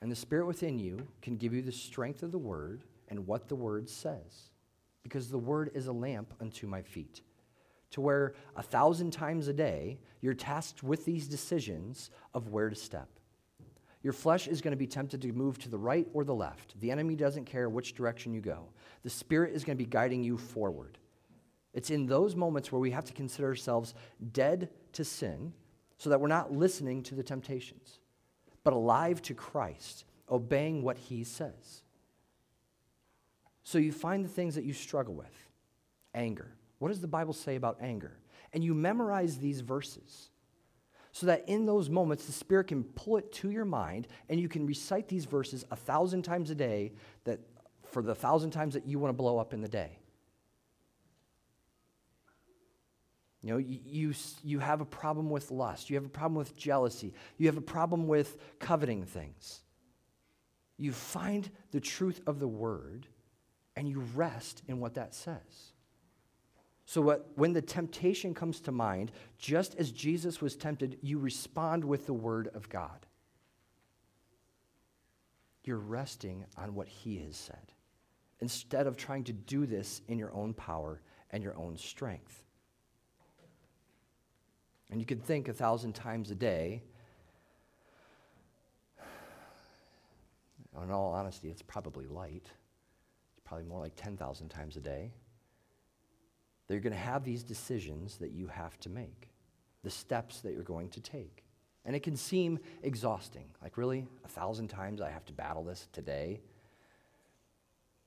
And 0.00 0.10
the 0.10 0.16
Spirit 0.16 0.46
within 0.46 0.80
you 0.80 1.06
can 1.22 1.36
give 1.36 1.54
you 1.54 1.62
the 1.62 1.70
strength 1.70 2.24
of 2.24 2.32
the 2.32 2.38
Word 2.38 2.82
and 3.06 3.24
what 3.24 3.46
the 3.46 3.54
Word 3.54 3.88
says. 3.88 4.50
Because 5.04 5.30
the 5.30 5.38
Word 5.38 5.70
is 5.74 5.86
a 5.86 5.92
lamp 5.92 6.34
unto 6.40 6.66
my 6.66 6.82
feet. 6.82 7.20
To 7.92 8.00
where 8.00 8.34
a 8.56 8.62
thousand 8.62 9.12
times 9.12 9.48
a 9.48 9.52
day, 9.52 9.98
you're 10.20 10.34
tasked 10.34 10.82
with 10.82 11.04
these 11.04 11.28
decisions 11.28 12.10
of 12.34 12.48
where 12.48 12.68
to 12.68 12.74
step. 12.74 13.08
Your 14.02 14.12
flesh 14.12 14.48
is 14.48 14.60
going 14.60 14.72
to 14.72 14.78
be 14.78 14.86
tempted 14.86 15.22
to 15.22 15.32
move 15.32 15.58
to 15.60 15.68
the 15.68 15.78
right 15.78 16.08
or 16.12 16.24
the 16.24 16.34
left. 16.34 16.78
The 16.80 16.90
enemy 16.90 17.14
doesn't 17.14 17.44
care 17.44 17.68
which 17.68 17.94
direction 17.94 18.34
you 18.34 18.40
go. 18.40 18.68
The 19.04 19.10
Spirit 19.10 19.54
is 19.54 19.62
going 19.62 19.76
to 19.76 19.84
be 19.84 19.88
guiding 19.88 20.24
you 20.24 20.36
forward. 20.36 20.98
It's 21.72 21.90
in 21.90 22.06
those 22.06 22.34
moments 22.34 22.72
where 22.72 22.80
we 22.80 22.90
have 22.90 23.04
to 23.04 23.12
consider 23.12 23.48
ourselves 23.48 23.94
dead 24.32 24.70
to 24.94 25.04
sin 25.04 25.52
so 25.98 26.10
that 26.10 26.20
we're 26.20 26.28
not 26.28 26.52
listening 26.52 27.02
to 27.04 27.14
the 27.14 27.22
temptations, 27.22 28.00
but 28.64 28.72
alive 28.72 29.22
to 29.22 29.34
Christ, 29.34 30.04
obeying 30.28 30.82
what 30.82 30.98
He 30.98 31.22
says. 31.24 31.82
So 33.62 33.78
you 33.78 33.92
find 33.92 34.24
the 34.24 34.28
things 34.28 34.56
that 34.56 34.64
you 34.64 34.72
struggle 34.72 35.14
with 35.14 35.32
anger. 36.14 36.52
What 36.82 36.88
does 36.88 37.00
the 37.00 37.06
Bible 37.06 37.32
say 37.32 37.54
about 37.54 37.76
anger? 37.80 38.18
And 38.52 38.64
you 38.64 38.74
memorize 38.74 39.38
these 39.38 39.60
verses 39.60 40.30
so 41.12 41.26
that 41.26 41.48
in 41.48 41.64
those 41.64 41.88
moments 41.88 42.24
the 42.24 42.32
Spirit 42.32 42.66
can 42.66 42.82
pull 42.82 43.18
it 43.18 43.30
to 43.34 43.52
your 43.52 43.64
mind 43.64 44.08
and 44.28 44.40
you 44.40 44.48
can 44.48 44.66
recite 44.66 45.06
these 45.06 45.24
verses 45.24 45.64
a 45.70 45.76
thousand 45.76 46.22
times 46.22 46.50
a 46.50 46.56
day 46.56 46.90
that 47.22 47.38
for 47.84 48.02
the 48.02 48.16
thousand 48.16 48.50
times 48.50 48.74
that 48.74 48.84
you 48.84 48.98
want 48.98 49.10
to 49.10 49.16
blow 49.16 49.38
up 49.38 49.54
in 49.54 49.60
the 49.60 49.68
day. 49.68 49.96
You 53.42 53.52
know, 53.52 53.58
you, 53.58 53.78
you, 53.84 54.14
you 54.42 54.58
have 54.58 54.80
a 54.80 54.84
problem 54.84 55.30
with 55.30 55.52
lust. 55.52 55.88
You 55.88 55.94
have 55.94 56.06
a 56.06 56.08
problem 56.08 56.34
with 56.34 56.56
jealousy. 56.56 57.14
You 57.38 57.46
have 57.46 57.58
a 57.58 57.60
problem 57.60 58.08
with 58.08 58.36
coveting 58.58 59.04
things. 59.04 59.60
You 60.78 60.90
find 60.90 61.48
the 61.70 61.80
truth 61.80 62.20
of 62.26 62.40
the 62.40 62.48
word 62.48 63.06
and 63.76 63.88
you 63.88 64.00
rest 64.16 64.64
in 64.66 64.80
what 64.80 64.94
that 64.94 65.14
says. 65.14 65.71
So, 66.84 67.00
what, 67.00 67.30
when 67.36 67.52
the 67.52 67.62
temptation 67.62 68.34
comes 68.34 68.60
to 68.62 68.72
mind, 68.72 69.12
just 69.38 69.74
as 69.76 69.92
Jesus 69.92 70.40
was 70.40 70.56
tempted, 70.56 70.98
you 71.00 71.18
respond 71.18 71.84
with 71.84 72.06
the 72.06 72.12
word 72.12 72.48
of 72.54 72.68
God. 72.68 73.06
You're 75.64 75.78
resting 75.78 76.44
on 76.56 76.74
what 76.74 76.88
he 76.88 77.18
has 77.18 77.36
said 77.36 77.72
instead 78.40 78.88
of 78.88 78.96
trying 78.96 79.22
to 79.24 79.32
do 79.32 79.64
this 79.66 80.02
in 80.08 80.18
your 80.18 80.32
own 80.32 80.52
power 80.52 81.00
and 81.30 81.44
your 81.44 81.56
own 81.56 81.76
strength. 81.76 82.42
And 84.90 85.00
you 85.00 85.06
can 85.06 85.20
think 85.20 85.48
a 85.48 85.52
thousand 85.52 85.94
times 85.94 86.32
a 86.32 86.34
day. 86.34 86.82
In 90.82 90.90
all 90.90 91.12
honesty, 91.12 91.48
it's 91.48 91.62
probably 91.62 92.06
light. 92.06 92.46
It's 93.30 93.40
probably 93.44 93.66
more 93.66 93.78
like 93.78 93.94
10,000 93.94 94.48
times 94.48 94.76
a 94.76 94.80
day 94.80 95.12
you're 96.74 96.82
going 96.82 96.92
to 96.92 96.98
have 96.98 97.24
these 97.24 97.42
decisions 97.42 98.16
that 98.18 98.32
you 98.32 98.46
have 98.46 98.78
to 98.80 98.88
make, 98.88 99.28
the 99.82 99.90
steps 99.90 100.40
that 100.40 100.52
you're 100.52 100.62
going 100.62 100.88
to 100.90 101.00
take. 101.00 101.44
And 101.84 101.96
it 101.96 102.02
can 102.02 102.16
seem 102.16 102.60
exhausting. 102.82 103.46
Like, 103.60 103.76
really? 103.76 104.06
A 104.24 104.28
thousand 104.28 104.68
times 104.68 105.00
I 105.00 105.10
have 105.10 105.24
to 105.26 105.32
battle 105.32 105.64
this 105.64 105.88
today? 105.92 106.40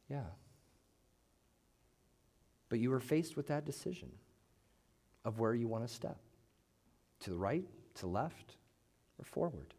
Yeah. 0.09 0.23
But 2.69 2.79
you 2.79 2.93
are 2.93 2.99
faced 2.99 3.35
with 3.35 3.47
that 3.47 3.65
decision 3.65 4.11
of 5.25 5.39
where 5.39 5.53
you 5.53 5.67
want 5.67 5.85
to 5.87 5.93
step 5.93 6.17
to 7.21 7.29
the 7.31 7.37
right, 7.37 7.65
to 7.95 8.07
left, 8.07 8.55
or 9.19 9.25
forward. 9.25 9.73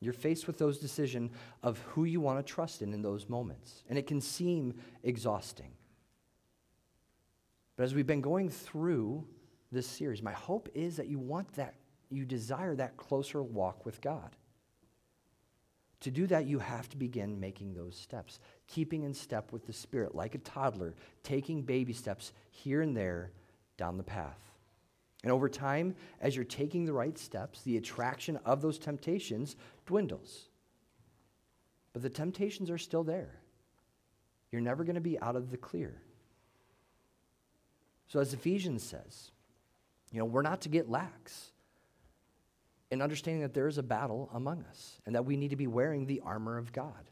You're 0.00 0.12
faced 0.12 0.46
with 0.46 0.58
those 0.58 0.78
decisions 0.78 1.30
of 1.62 1.78
who 1.78 2.04
you 2.04 2.20
want 2.20 2.44
to 2.44 2.52
trust 2.52 2.82
in 2.82 2.92
in 2.92 3.02
those 3.02 3.28
moments. 3.28 3.84
And 3.88 3.98
it 3.98 4.06
can 4.06 4.20
seem 4.20 4.74
exhausting. 5.02 5.72
But 7.76 7.84
as 7.84 7.94
we've 7.94 8.06
been 8.06 8.20
going 8.20 8.48
through 8.48 9.24
this 9.72 9.86
series, 9.86 10.22
my 10.22 10.32
hope 10.32 10.68
is 10.74 10.96
that 10.96 11.08
you 11.08 11.18
want 11.18 11.52
that, 11.54 11.74
you 12.10 12.24
desire 12.24 12.74
that 12.76 12.96
closer 12.96 13.42
walk 13.42 13.84
with 13.84 14.00
God. 14.00 14.36
To 16.00 16.10
do 16.10 16.26
that, 16.26 16.46
you 16.46 16.58
have 16.58 16.88
to 16.90 16.96
begin 16.96 17.40
making 17.40 17.72
those 17.72 17.96
steps, 17.96 18.38
keeping 18.66 19.04
in 19.04 19.14
step 19.14 19.52
with 19.52 19.66
the 19.66 19.72
Spirit, 19.72 20.14
like 20.14 20.34
a 20.34 20.38
toddler, 20.38 20.94
taking 21.22 21.62
baby 21.62 21.94
steps 21.94 22.32
here 22.50 22.82
and 22.82 22.96
there 22.96 23.32
down 23.78 23.96
the 23.96 24.02
path. 24.02 24.38
And 25.22 25.32
over 25.32 25.48
time, 25.48 25.94
as 26.20 26.36
you're 26.36 26.44
taking 26.44 26.84
the 26.84 26.92
right 26.92 27.16
steps, 27.16 27.62
the 27.62 27.78
attraction 27.78 28.38
of 28.44 28.60
those 28.60 28.78
temptations 28.78 29.56
dwindles. 29.86 30.50
But 31.94 32.02
the 32.02 32.10
temptations 32.10 32.68
are 32.68 32.76
still 32.76 33.02
there. 33.02 33.40
You're 34.52 34.60
never 34.60 34.84
going 34.84 34.96
to 34.96 35.00
be 35.00 35.18
out 35.20 35.36
of 35.36 35.50
the 35.50 35.56
clear. 35.56 36.02
So, 38.14 38.20
as 38.20 38.32
Ephesians 38.32 38.84
says, 38.84 39.32
you 40.12 40.20
know, 40.20 40.24
we're 40.24 40.42
not 40.42 40.60
to 40.60 40.68
get 40.68 40.88
lax 40.88 41.50
in 42.92 43.02
understanding 43.02 43.42
that 43.42 43.54
there 43.54 43.66
is 43.66 43.76
a 43.76 43.82
battle 43.82 44.30
among 44.32 44.62
us 44.70 45.00
and 45.04 45.16
that 45.16 45.24
we 45.24 45.36
need 45.36 45.50
to 45.50 45.56
be 45.56 45.66
wearing 45.66 46.06
the 46.06 46.22
armor 46.24 46.56
of 46.56 46.72
God. 46.72 47.10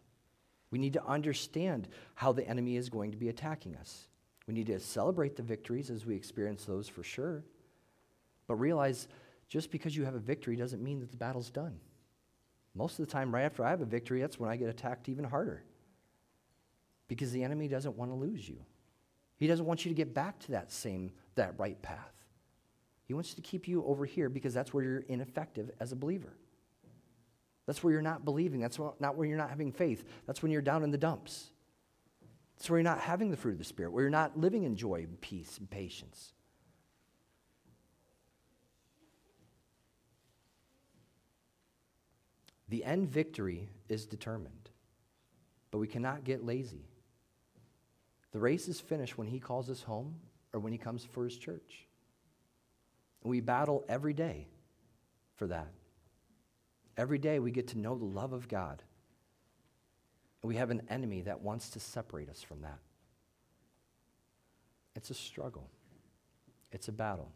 We 0.70 0.78
need 0.78 0.92
to 0.92 1.05
understand 1.05 1.88
how 2.14 2.30
the 2.30 2.46
enemy 2.46 2.76
is 2.76 2.88
going 2.88 3.11
to 3.11 3.16
be 3.16 3.28
attacking 3.28 3.74
us. 3.74 4.07
We 4.46 4.55
need 4.55 4.68
to 4.68 4.78
celebrate 4.78 5.34
the 5.34 5.42
victories 5.42 5.90
as 5.90 6.07
we 6.07 6.14
experience 6.14 6.66
those 6.66 6.86
for 6.86 7.03
sure, 7.03 7.42
but 8.46 8.55
realize 8.55 9.09
just 9.48 9.72
because 9.72 9.96
you 9.96 10.05
have 10.05 10.14
a 10.14 10.20
victory 10.20 10.55
doesn't 10.55 10.84
mean 10.84 11.00
that 11.00 11.11
the 11.11 11.16
battle's 11.16 11.50
done. 11.50 11.80
Most 12.76 13.00
of 13.00 13.07
the 13.07 13.11
time, 13.11 13.34
right 13.34 13.42
after 13.42 13.64
I 13.64 13.70
have 13.70 13.80
a 13.80 13.86
victory, 13.86 14.20
that's 14.20 14.38
when 14.38 14.50
I 14.50 14.55
get 14.55 14.68
attacked 14.68 15.09
even 15.09 15.24
harder. 15.24 15.64
Because 17.09 17.32
the 17.32 17.42
enemy 17.42 17.66
doesn't 17.66 17.96
want 17.96 18.12
to 18.12 18.14
lose 18.14 18.48
you. 18.48 18.64
He 19.43 19.49
doesn't 19.49 19.66
want 19.66 19.84
you 19.84 19.88
to 19.88 19.95
get 19.97 20.14
back 20.14 20.38
to 20.38 20.53
that 20.53 20.70
same, 20.70 21.11
that 21.34 21.59
right 21.59 21.82
path. 21.82 22.14
He 23.07 23.12
wants 23.12 23.34
to 23.34 23.40
keep 23.40 23.66
you 23.66 23.84
over 23.84 24.07
here 24.07 24.28
because 24.28 24.55
that's 24.55 24.72
where 24.72 24.84
you're 24.84 25.01
ineffective 25.09 25.68
as 25.80 25.90
a 25.90 25.97
believer. 25.97 26.32
That's 27.66 27.82
where 27.82 27.93
you're 27.93 28.03
not 28.03 28.24
believing. 28.24 28.61
That's 28.61 28.78
not 28.78 29.16
where 29.16 29.26
you're 29.26 29.36
not 29.36 29.49
having 29.49 29.72
faith. 29.72 30.05
That's 30.28 30.45
when 30.45 30.53
you're 30.53 30.62
down 30.62 30.84
in 30.84 30.93
the 30.93 30.97
dumps. 30.97 31.51
That's 32.57 32.70
where 32.70 32.78
you're 32.78 32.84
not 32.84 33.01
having 33.01 33.32
the 33.32 33.36
fruit 33.36 33.51
of 33.55 33.59
the 33.59 33.64
Spirit, 33.64 33.90
where 33.90 34.05
you're 34.05 34.11
not 34.11 34.38
living 34.38 34.62
in 34.62 34.76
joy 34.76 35.05
and 35.09 35.20
peace 35.20 35.59
and 35.59 35.68
patience. 35.68 36.34
The 42.68 42.84
end 42.84 43.09
victory 43.09 43.70
is 43.88 44.07
determined, 44.07 44.70
but 45.72 45.78
we 45.78 45.88
cannot 45.88 46.22
get 46.22 46.47
lazy. 46.47 46.86
The 48.33 48.39
race 48.39 48.68
is 48.68 48.80
finished 48.80 49.16
when 49.18 49.28
He 49.28 49.39
calls 49.39 49.70
us 49.70 49.83
home 49.83 50.14
or 50.53 50.61
when 50.61 50.72
He 50.72 50.78
comes 50.78 51.05
for 51.05 51.24
His 51.24 51.37
church. 51.37 51.87
We 53.22 53.41
battle 53.41 53.85
every 53.89 54.14
day 54.14 54.49
for 55.37 55.47
that. 55.47 55.68
Every 56.97 57.18
day 57.18 57.39
we 57.39 57.51
get 57.51 57.68
to 57.68 57.78
know 57.78 57.97
the 57.97 58.05
love 58.05 58.33
of 58.33 58.49
God. 58.49 58.83
And 60.43 60.49
we 60.49 60.57
have 60.57 60.70
an 60.70 60.83
enemy 60.91 61.22
that 61.22 61.41
wants 61.41 61.70
to 61.70 61.80
separate 61.80 62.28
us 62.28 62.43
from 62.43 62.62
that. 62.62 62.78
It's 64.97 65.11
a 65.11 65.14
struggle, 65.14 65.70
it's 66.70 66.89
a 66.89 66.93
battle. 66.93 67.33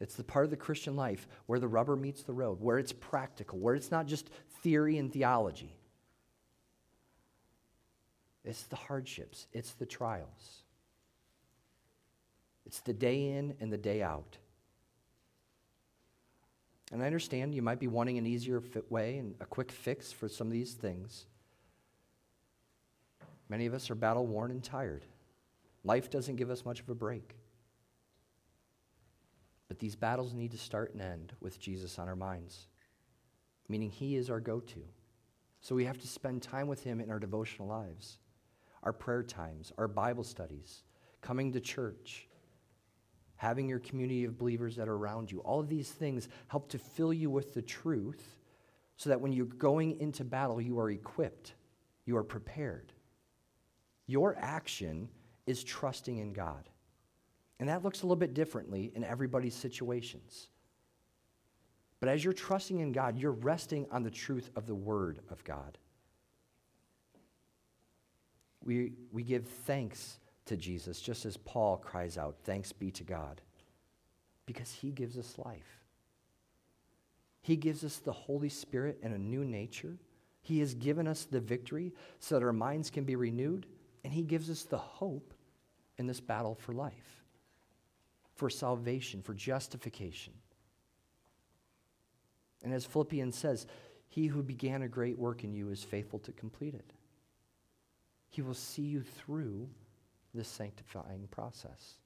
It's 0.00 0.16
the 0.16 0.24
part 0.24 0.44
of 0.44 0.50
the 0.50 0.56
Christian 0.56 0.96
life 0.96 1.26
where 1.46 1.60
the 1.60 1.68
rubber 1.68 1.96
meets 1.96 2.24
the 2.24 2.32
road, 2.32 2.60
where 2.60 2.78
it's 2.78 2.92
practical, 2.92 3.58
where 3.58 3.74
it's 3.74 3.90
not 3.90 4.06
just 4.06 4.28
theory 4.62 4.98
and 4.98 5.10
theology. 5.10 5.76
It's 8.44 8.64
the 8.64 8.76
hardships, 8.76 9.46
it's 9.52 9.72
the 9.72 9.86
trials, 9.86 10.62
it's 12.66 12.80
the 12.80 12.92
day 12.92 13.30
in 13.30 13.54
and 13.60 13.72
the 13.72 13.78
day 13.78 14.02
out. 14.02 14.38
And 16.92 17.02
I 17.02 17.06
understand 17.06 17.54
you 17.54 17.62
might 17.62 17.80
be 17.80 17.88
wanting 17.88 18.18
an 18.18 18.26
easier 18.26 18.62
way 18.90 19.16
and 19.16 19.34
a 19.40 19.46
quick 19.46 19.72
fix 19.72 20.12
for 20.12 20.28
some 20.28 20.46
of 20.46 20.52
these 20.52 20.74
things. 20.74 21.26
Many 23.48 23.66
of 23.66 23.74
us 23.74 23.90
are 23.90 23.94
battle 23.94 24.26
worn 24.26 24.50
and 24.50 24.62
tired. 24.62 25.04
Life 25.82 26.10
doesn't 26.10 26.36
give 26.36 26.50
us 26.50 26.64
much 26.64 26.80
of 26.80 26.88
a 26.88 26.94
break. 26.94 27.36
But 29.68 29.78
these 29.78 29.96
battles 29.96 30.34
need 30.34 30.52
to 30.52 30.58
start 30.58 30.92
and 30.92 31.02
end 31.02 31.32
with 31.40 31.58
Jesus 31.58 31.98
on 31.98 32.08
our 32.08 32.16
minds, 32.16 32.66
meaning 33.68 33.90
He 33.90 34.16
is 34.16 34.30
our 34.30 34.40
go 34.40 34.60
to. 34.60 34.80
So 35.60 35.74
we 35.74 35.86
have 35.86 35.98
to 35.98 36.06
spend 36.06 36.42
time 36.42 36.68
with 36.68 36.84
Him 36.84 37.00
in 37.00 37.10
our 37.10 37.18
devotional 37.18 37.68
lives, 37.68 38.18
our 38.84 38.92
prayer 38.92 39.22
times, 39.22 39.72
our 39.76 39.88
Bible 39.88 40.22
studies, 40.24 40.84
coming 41.20 41.52
to 41.52 41.60
church, 41.60 42.28
having 43.36 43.68
your 43.68 43.80
community 43.80 44.24
of 44.24 44.38
believers 44.38 44.76
that 44.76 44.88
are 44.88 44.94
around 44.94 45.32
you. 45.32 45.40
All 45.40 45.58
of 45.58 45.68
these 45.68 45.90
things 45.90 46.28
help 46.48 46.68
to 46.68 46.78
fill 46.78 47.12
you 47.12 47.30
with 47.30 47.54
the 47.54 47.62
truth 47.62 48.36
so 48.96 49.10
that 49.10 49.20
when 49.20 49.32
you're 49.32 49.46
going 49.46 50.00
into 50.00 50.22
battle, 50.22 50.60
you 50.60 50.78
are 50.78 50.90
equipped, 50.90 51.54
you 52.04 52.16
are 52.16 52.22
prepared. 52.22 52.92
Your 54.06 54.36
action 54.38 55.08
is 55.46 55.64
trusting 55.64 56.18
in 56.18 56.32
God. 56.32 56.68
And 57.58 57.68
that 57.68 57.82
looks 57.82 58.02
a 58.02 58.06
little 58.06 58.16
bit 58.16 58.34
differently 58.34 58.92
in 58.94 59.04
everybody's 59.04 59.54
situations. 59.54 60.48
But 62.00 62.08
as 62.08 62.22
you're 62.22 62.32
trusting 62.34 62.80
in 62.80 62.92
God, 62.92 63.18
you're 63.18 63.32
resting 63.32 63.86
on 63.90 64.02
the 64.02 64.10
truth 64.10 64.50
of 64.56 64.66
the 64.66 64.74
Word 64.74 65.20
of 65.30 65.42
God. 65.44 65.78
We, 68.64 68.92
we 69.12 69.22
give 69.22 69.46
thanks 69.46 70.18
to 70.46 70.56
Jesus, 70.56 71.00
just 71.00 71.26
as 71.26 71.36
Paul 71.36 71.76
cries 71.76 72.18
out, 72.18 72.36
Thanks 72.44 72.72
be 72.72 72.90
to 72.92 73.04
God, 73.04 73.40
because 74.46 74.72
he 74.72 74.90
gives 74.90 75.18
us 75.18 75.38
life. 75.38 75.84
He 77.44 77.56
gives 77.56 77.84
us 77.84 77.98
the 77.98 78.12
Holy 78.12 78.48
Spirit 78.48 78.98
and 79.02 79.14
a 79.14 79.18
new 79.18 79.44
nature. 79.44 79.98
He 80.40 80.60
has 80.60 80.72
given 80.72 81.06
us 81.06 81.24
the 81.24 81.40
victory 81.40 81.92
so 82.18 82.34
that 82.34 82.44
our 82.44 82.54
minds 82.54 82.88
can 82.88 83.04
be 83.04 83.16
renewed, 83.16 83.66
and 84.02 84.12
He 84.12 84.22
gives 84.22 84.48
us 84.48 84.62
the 84.62 84.78
hope 84.78 85.34
in 85.98 86.06
this 86.06 86.20
battle 86.20 86.54
for 86.54 86.72
life, 86.72 87.22
for 88.34 88.48
salvation, 88.48 89.20
for 89.20 89.34
justification. 89.34 90.32
And 92.62 92.72
as 92.72 92.86
Philippians 92.86 93.36
says, 93.36 93.66
He 94.08 94.26
who 94.26 94.42
began 94.42 94.80
a 94.80 94.88
great 94.88 95.18
work 95.18 95.44
in 95.44 95.52
you 95.52 95.68
is 95.68 95.84
faithful 95.84 96.20
to 96.20 96.32
complete 96.32 96.72
it. 96.72 96.94
He 98.34 98.42
will 98.42 98.52
see 98.52 98.82
you 98.82 99.00
through 99.00 99.68
this 100.34 100.48
sanctifying 100.48 101.28
process. 101.30 101.98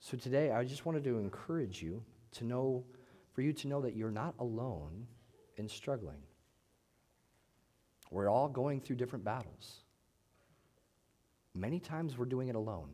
So 0.00 0.16
today, 0.16 0.50
I 0.50 0.64
just 0.64 0.86
wanted 0.86 1.04
to 1.04 1.18
encourage 1.18 1.82
you 1.82 2.02
to 2.32 2.44
know, 2.44 2.84
for 3.34 3.42
you 3.42 3.52
to 3.52 3.68
know 3.68 3.82
that 3.82 3.94
you're 3.94 4.10
not 4.10 4.34
alone 4.38 5.06
in 5.58 5.68
struggling. 5.68 6.22
We're 8.10 8.30
all 8.30 8.48
going 8.48 8.80
through 8.80 8.96
different 8.96 9.26
battles. 9.26 9.80
Many 11.54 11.78
times 11.78 12.16
we're 12.16 12.24
doing 12.24 12.48
it 12.48 12.54
alone. 12.54 12.92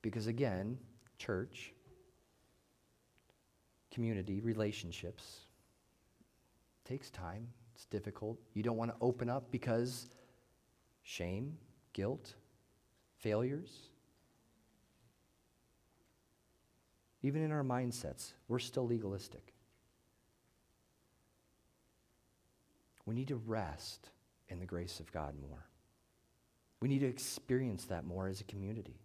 Because 0.00 0.28
again, 0.28 0.78
church, 1.18 1.74
community, 3.92 4.40
relationships 4.40 5.40
takes 6.86 7.10
time. 7.10 7.48
It's 7.80 7.86
difficult. 7.86 8.38
You 8.52 8.62
don't 8.62 8.76
want 8.76 8.90
to 8.90 8.96
open 9.00 9.30
up 9.30 9.50
because 9.50 10.06
shame, 11.02 11.56
guilt, 11.94 12.34
failures. 13.16 13.70
Even 17.22 17.42
in 17.42 17.50
our 17.50 17.64
mindsets, 17.64 18.34
we're 18.48 18.58
still 18.58 18.86
legalistic. 18.86 19.54
We 23.06 23.14
need 23.14 23.28
to 23.28 23.36
rest 23.36 24.10
in 24.50 24.60
the 24.60 24.66
grace 24.66 25.00
of 25.00 25.10
God 25.10 25.32
more. 25.40 25.64
We 26.82 26.88
need 26.88 27.00
to 27.00 27.06
experience 27.06 27.86
that 27.86 28.04
more 28.04 28.28
as 28.28 28.42
a 28.42 28.44
community. 28.44 29.00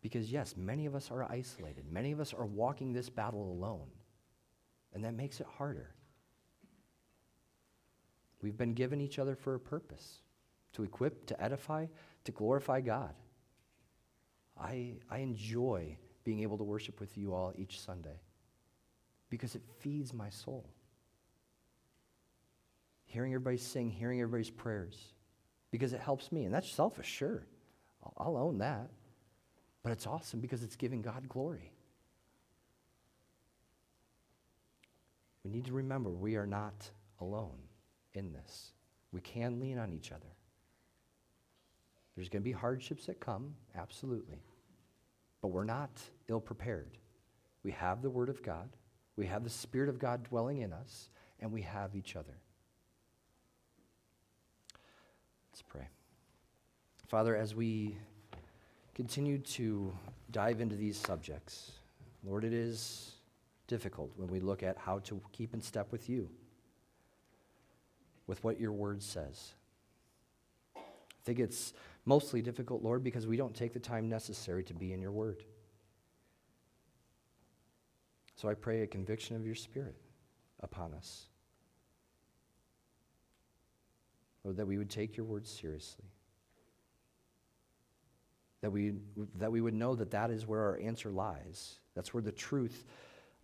Because, 0.00 0.32
yes, 0.32 0.54
many 0.56 0.86
of 0.86 0.94
us 0.94 1.10
are 1.10 1.24
isolated. 1.24 1.84
Many 1.92 2.12
of 2.12 2.20
us 2.20 2.32
are 2.32 2.46
walking 2.46 2.94
this 2.94 3.10
battle 3.10 3.52
alone. 3.52 3.90
And 4.96 5.04
that 5.04 5.12
makes 5.12 5.40
it 5.40 5.46
harder. 5.58 5.90
We've 8.40 8.56
been 8.56 8.72
given 8.72 8.98
each 8.98 9.18
other 9.18 9.36
for 9.36 9.54
a 9.54 9.60
purpose 9.60 10.22
to 10.72 10.84
equip, 10.84 11.26
to 11.26 11.42
edify, 11.42 11.84
to 12.24 12.32
glorify 12.32 12.80
God. 12.80 13.12
I, 14.58 14.94
I 15.10 15.18
enjoy 15.18 15.98
being 16.24 16.40
able 16.40 16.56
to 16.56 16.64
worship 16.64 16.98
with 16.98 17.18
you 17.18 17.34
all 17.34 17.52
each 17.58 17.78
Sunday 17.78 18.22
because 19.28 19.54
it 19.54 19.60
feeds 19.80 20.14
my 20.14 20.30
soul. 20.30 20.66
Hearing 23.04 23.34
everybody 23.34 23.58
sing, 23.58 23.90
hearing 23.90 24.22
everybody's 24.22 24.48
prayers, 24.48 24.98
because 25.70 25.92
it 25.92 26.00
helps 26.00 26.32
me. 26.32 26.44
And 26.44 26.54
that's 26.54 26.70
selfish, 26.70 27.06
sure. 27.06 27.46
I'll, 28.02 28.14
I'll 28.16 28.36
own 28.38 28.58
that. 28.58 28.88
But 29.82 29.92
it's 29.92 30.06
awesome 30.06 30.40
because 30.40 30.62
it's 30.62 30.76
giving 30.76 31.02
God 31.02 31.28
glory. 31.28 31.75
We 35.46 35.52
need 35.52 35.66
to 35.66 35.74
remember 35.74 36.10
we 36.10 36.34
are 36.34 36.46
not 36.46 36.90
alone 37.20 37.60
in 38.14 38.32
this. 38.32 38.72
We 39.12 39.20
can 39.20 39.60
lean 39.60 39.78
on 39.78 39.92
each 39.92 40.10
other. 40.10 40.26
There's 42.16 42.28
going 42.28 42.42
to 42.42 42.44
be 42.44 42.50
hardships 42.50 43.06
that 43.06 43.20
come, 43.20 43.54
absolutely. 43.76 44.42
But 45.40 45.48
we're 45.48 45.62
not 45.62 46.00
ill 46.28 46.40
prepared. 46.40 46.98
We 47.62 47.70
have 47.70 48.02
the 48.02 48.10
Word 48.10 48.28
of 48.28 48.42
God, 48.42 48.70
we 49.14 49.24
have 49.26 49.44
the 49.44 49.50
Spirit 49.50 49.88
of 49.88 50.00
God 50.00 50.24
dwelling 50.24 50.62
in 50.62 50.72
us, 50.72 51.10
and 51.38 51.52
we 51.52 51.62
have 51.62 51.94
each 51.94 52.16
other. 52.16 52.36
Let's 55.52 55.62
pray. 55.62 55.86
Father, 57.06 57.36
as 57.36 57.54
we 57.54 57.96
continue 58.96 59.38
to 59.38 59.96
dive 60.32 60.60
into 60.60 60.74
these 60.74 60.96
subjects, 60.96 61.70
Lord, 62.24 62.42
it 62.42 62.52
is 62.52 63.15
difficult 63.66 64.12
when 64.16 64.28
we 64.28 64.40
look 64.40 64.62
at 64.62 64.76
how 64.78 64.98
to 65.00 65.20
keep 65.32 65.54
in 65.54 65.60
step 65.60 65.92
with 65.92 66.08
you, 66.08 66.30
with 68.26 68.42
what 68.44 68.60
your 68.60 68.72
word 68.72 69.02
says. 69.02 69.54
I 70.76 70.80
think 71.24 71.38
it's 71.38 71.72
mostly 72.04 72.42
difficult, 72.42 72.82
Lord, 72.82 73.02
because 73.02 73.26
we 73.26 73.36
don't 73.36 73.54
take 73.54 73.72
the 73.72 73.80
time 73.80 74.08
necessary 74.08 74.62
to 74.64 74.74
be 74.74 74.92
in 74.92 75.00
your 75.00 75.10
word. 75.10 75.44
So 78.36 78.48
I 78.48 78.54
pray 78.54 78.82
a 78.82 78.86
conviction 78.86 79.34
of 79.34 79.46
your 79.46 79.54
spirit 79.54 79.96
upon 80.60 80.92
us. 80.92 81.26
Lord, 84.44 84.58
that 84.58 84.66
we 84.66 84.78
would 84.78 84.90
take 84.90 85.16
your 85.16 85.26
word 85.26 85.46
seriously. 85.46 86.04
That 88.60 88.70
we, 88.70 88.92
that 89.38 89.50
we 89.50 89.60
would 89.60 89.74
know 89.74 89.96
that 89.96 90.12
that 90.12 90.30
is 90.30 90.46
where 90.46 90.60
our 90.60 90.78
answer 90.78 91.10
lies. 91.10 91.80
That's 91.94 92.14
where 92.14 92.22
the 92.22 92.32
truth 92.32 92.84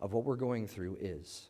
of 0.03 0.11
what 0.11 0.25
we're 0.25 0.35
going 0.35 0.67
through 0.67 0.97
is. 0.99 1.49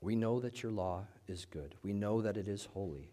We 0.00 0.14
know 0.14 0.40
that 0.40 0.62
your 0.62 0.72
law 0.72 1.04
is 1.26 1.44
good. 1.44 1.74
We 1.82 1.92
know 1.92 2.22
that 2.22 2.38
it 2.38 2.46
is 2.48 2.68
holy. 2.72 3.10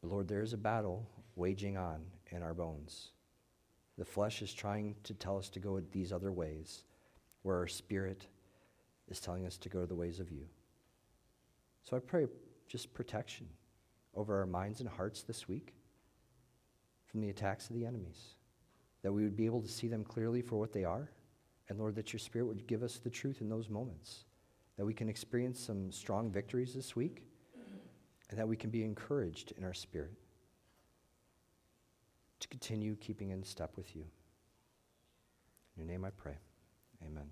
But 0.00 0.12
Lord, 0.12 0.28
there 0.28 0.42
is 0.42 0.52
a 0.52 0.58
battle 0.58 1.08
waging 1.34 1.76
on 1.78 2.02
in 2.30 2.42
our 2.42 2.54
bones. 2.54 3.08
The 3.98 4.04
flesh 4.04 4.42
is 4.42 4.52
trying 4.52 4.94
to 5.04 5.14
tell 5.14 5.38
us 5.38 5.48
to 5.48 5.58
go 5.58 5.80
these 5.80 6.12
other 6.12 6.30
ways, 6.30 6.84
where 7.42 7.56
our 7.56 7.66
spirit 7.66 8.26
is 9.08 9.20
telling 9.20 9.46
us 9.46 9.56
to 9.56 9.70
go 9.70 9.86
the 9.86 9.94
ways 9.94 10.20
of 10.20 10.30
you. 10.30 10.46
So 11.82 11.96
I 11.96 12.00
pray 12.00 12.26
just 12.68 12.92
protection 12.92 13.48
over 14.14 14.38
our 14.38 14.46
minds 14.46 14.80
and 14.80 14.88
hearts 14.88 15.22
this 15.22 15.48
week 15.48 15.72
from 17.06 17.22
the 17.22 17.30
attacks 17.30 17.70
of 17.70 17.74
the 17.74 17.86
enemies, 17.86 18.35
that 19.06 19.12
we 19.12 19.22
would 19.22 19.36
be 19.36 19.46
able 19.46 19.62
to 19.62 19.68
see 19.68 19.86
them 19.86 20.02
clearly 20.02 20.42
for 20.42 20.56
what 20.56 20.72
they 20.72 20.82
are, 20.82 21.08
and 21.68 21.78
Lord, 21.78 21.94
that 21.94 22.12
your 22.12 22.18
Spirit 22.18 22.46
would 22.46 22.66
give 22.66 22.82
us 22.82 22.98
the 22.98 23.08
truth 23.08 23.40
in 23.40 23.48
those 23.48 23.70
moments, 23.70 24.24
that 24.76 24.84
we 24.84 24.92
can 24.92 25.08
experience 25.08 25.60
some 25.60 25.92
strong 25.92 26.28
victories 26.28 26.74
this 26.74 26.96
week, 26.96 27.22
and 28.28 28.36
that 28.36 28.48
we 28.48 28.56
can 28.56 28.68
be 28.68 28.82
encouraged 28.82 29.52
in 29.56 29.62
our 29.62 29.74
spirit 29.74 30.10
to 32.40 32.48
continue 32.48 32.96
keeping 32.96 33.30
in 33.30 33.44
step 33.44 33.76
with 33.76 33.94
you. 33.94 34.02
In 35.76 35.84
your 35.84 35.86
name 35.86 36.04
I 36.04 36.10
pray. 36.10 36.38
Amen. 37.06 37.30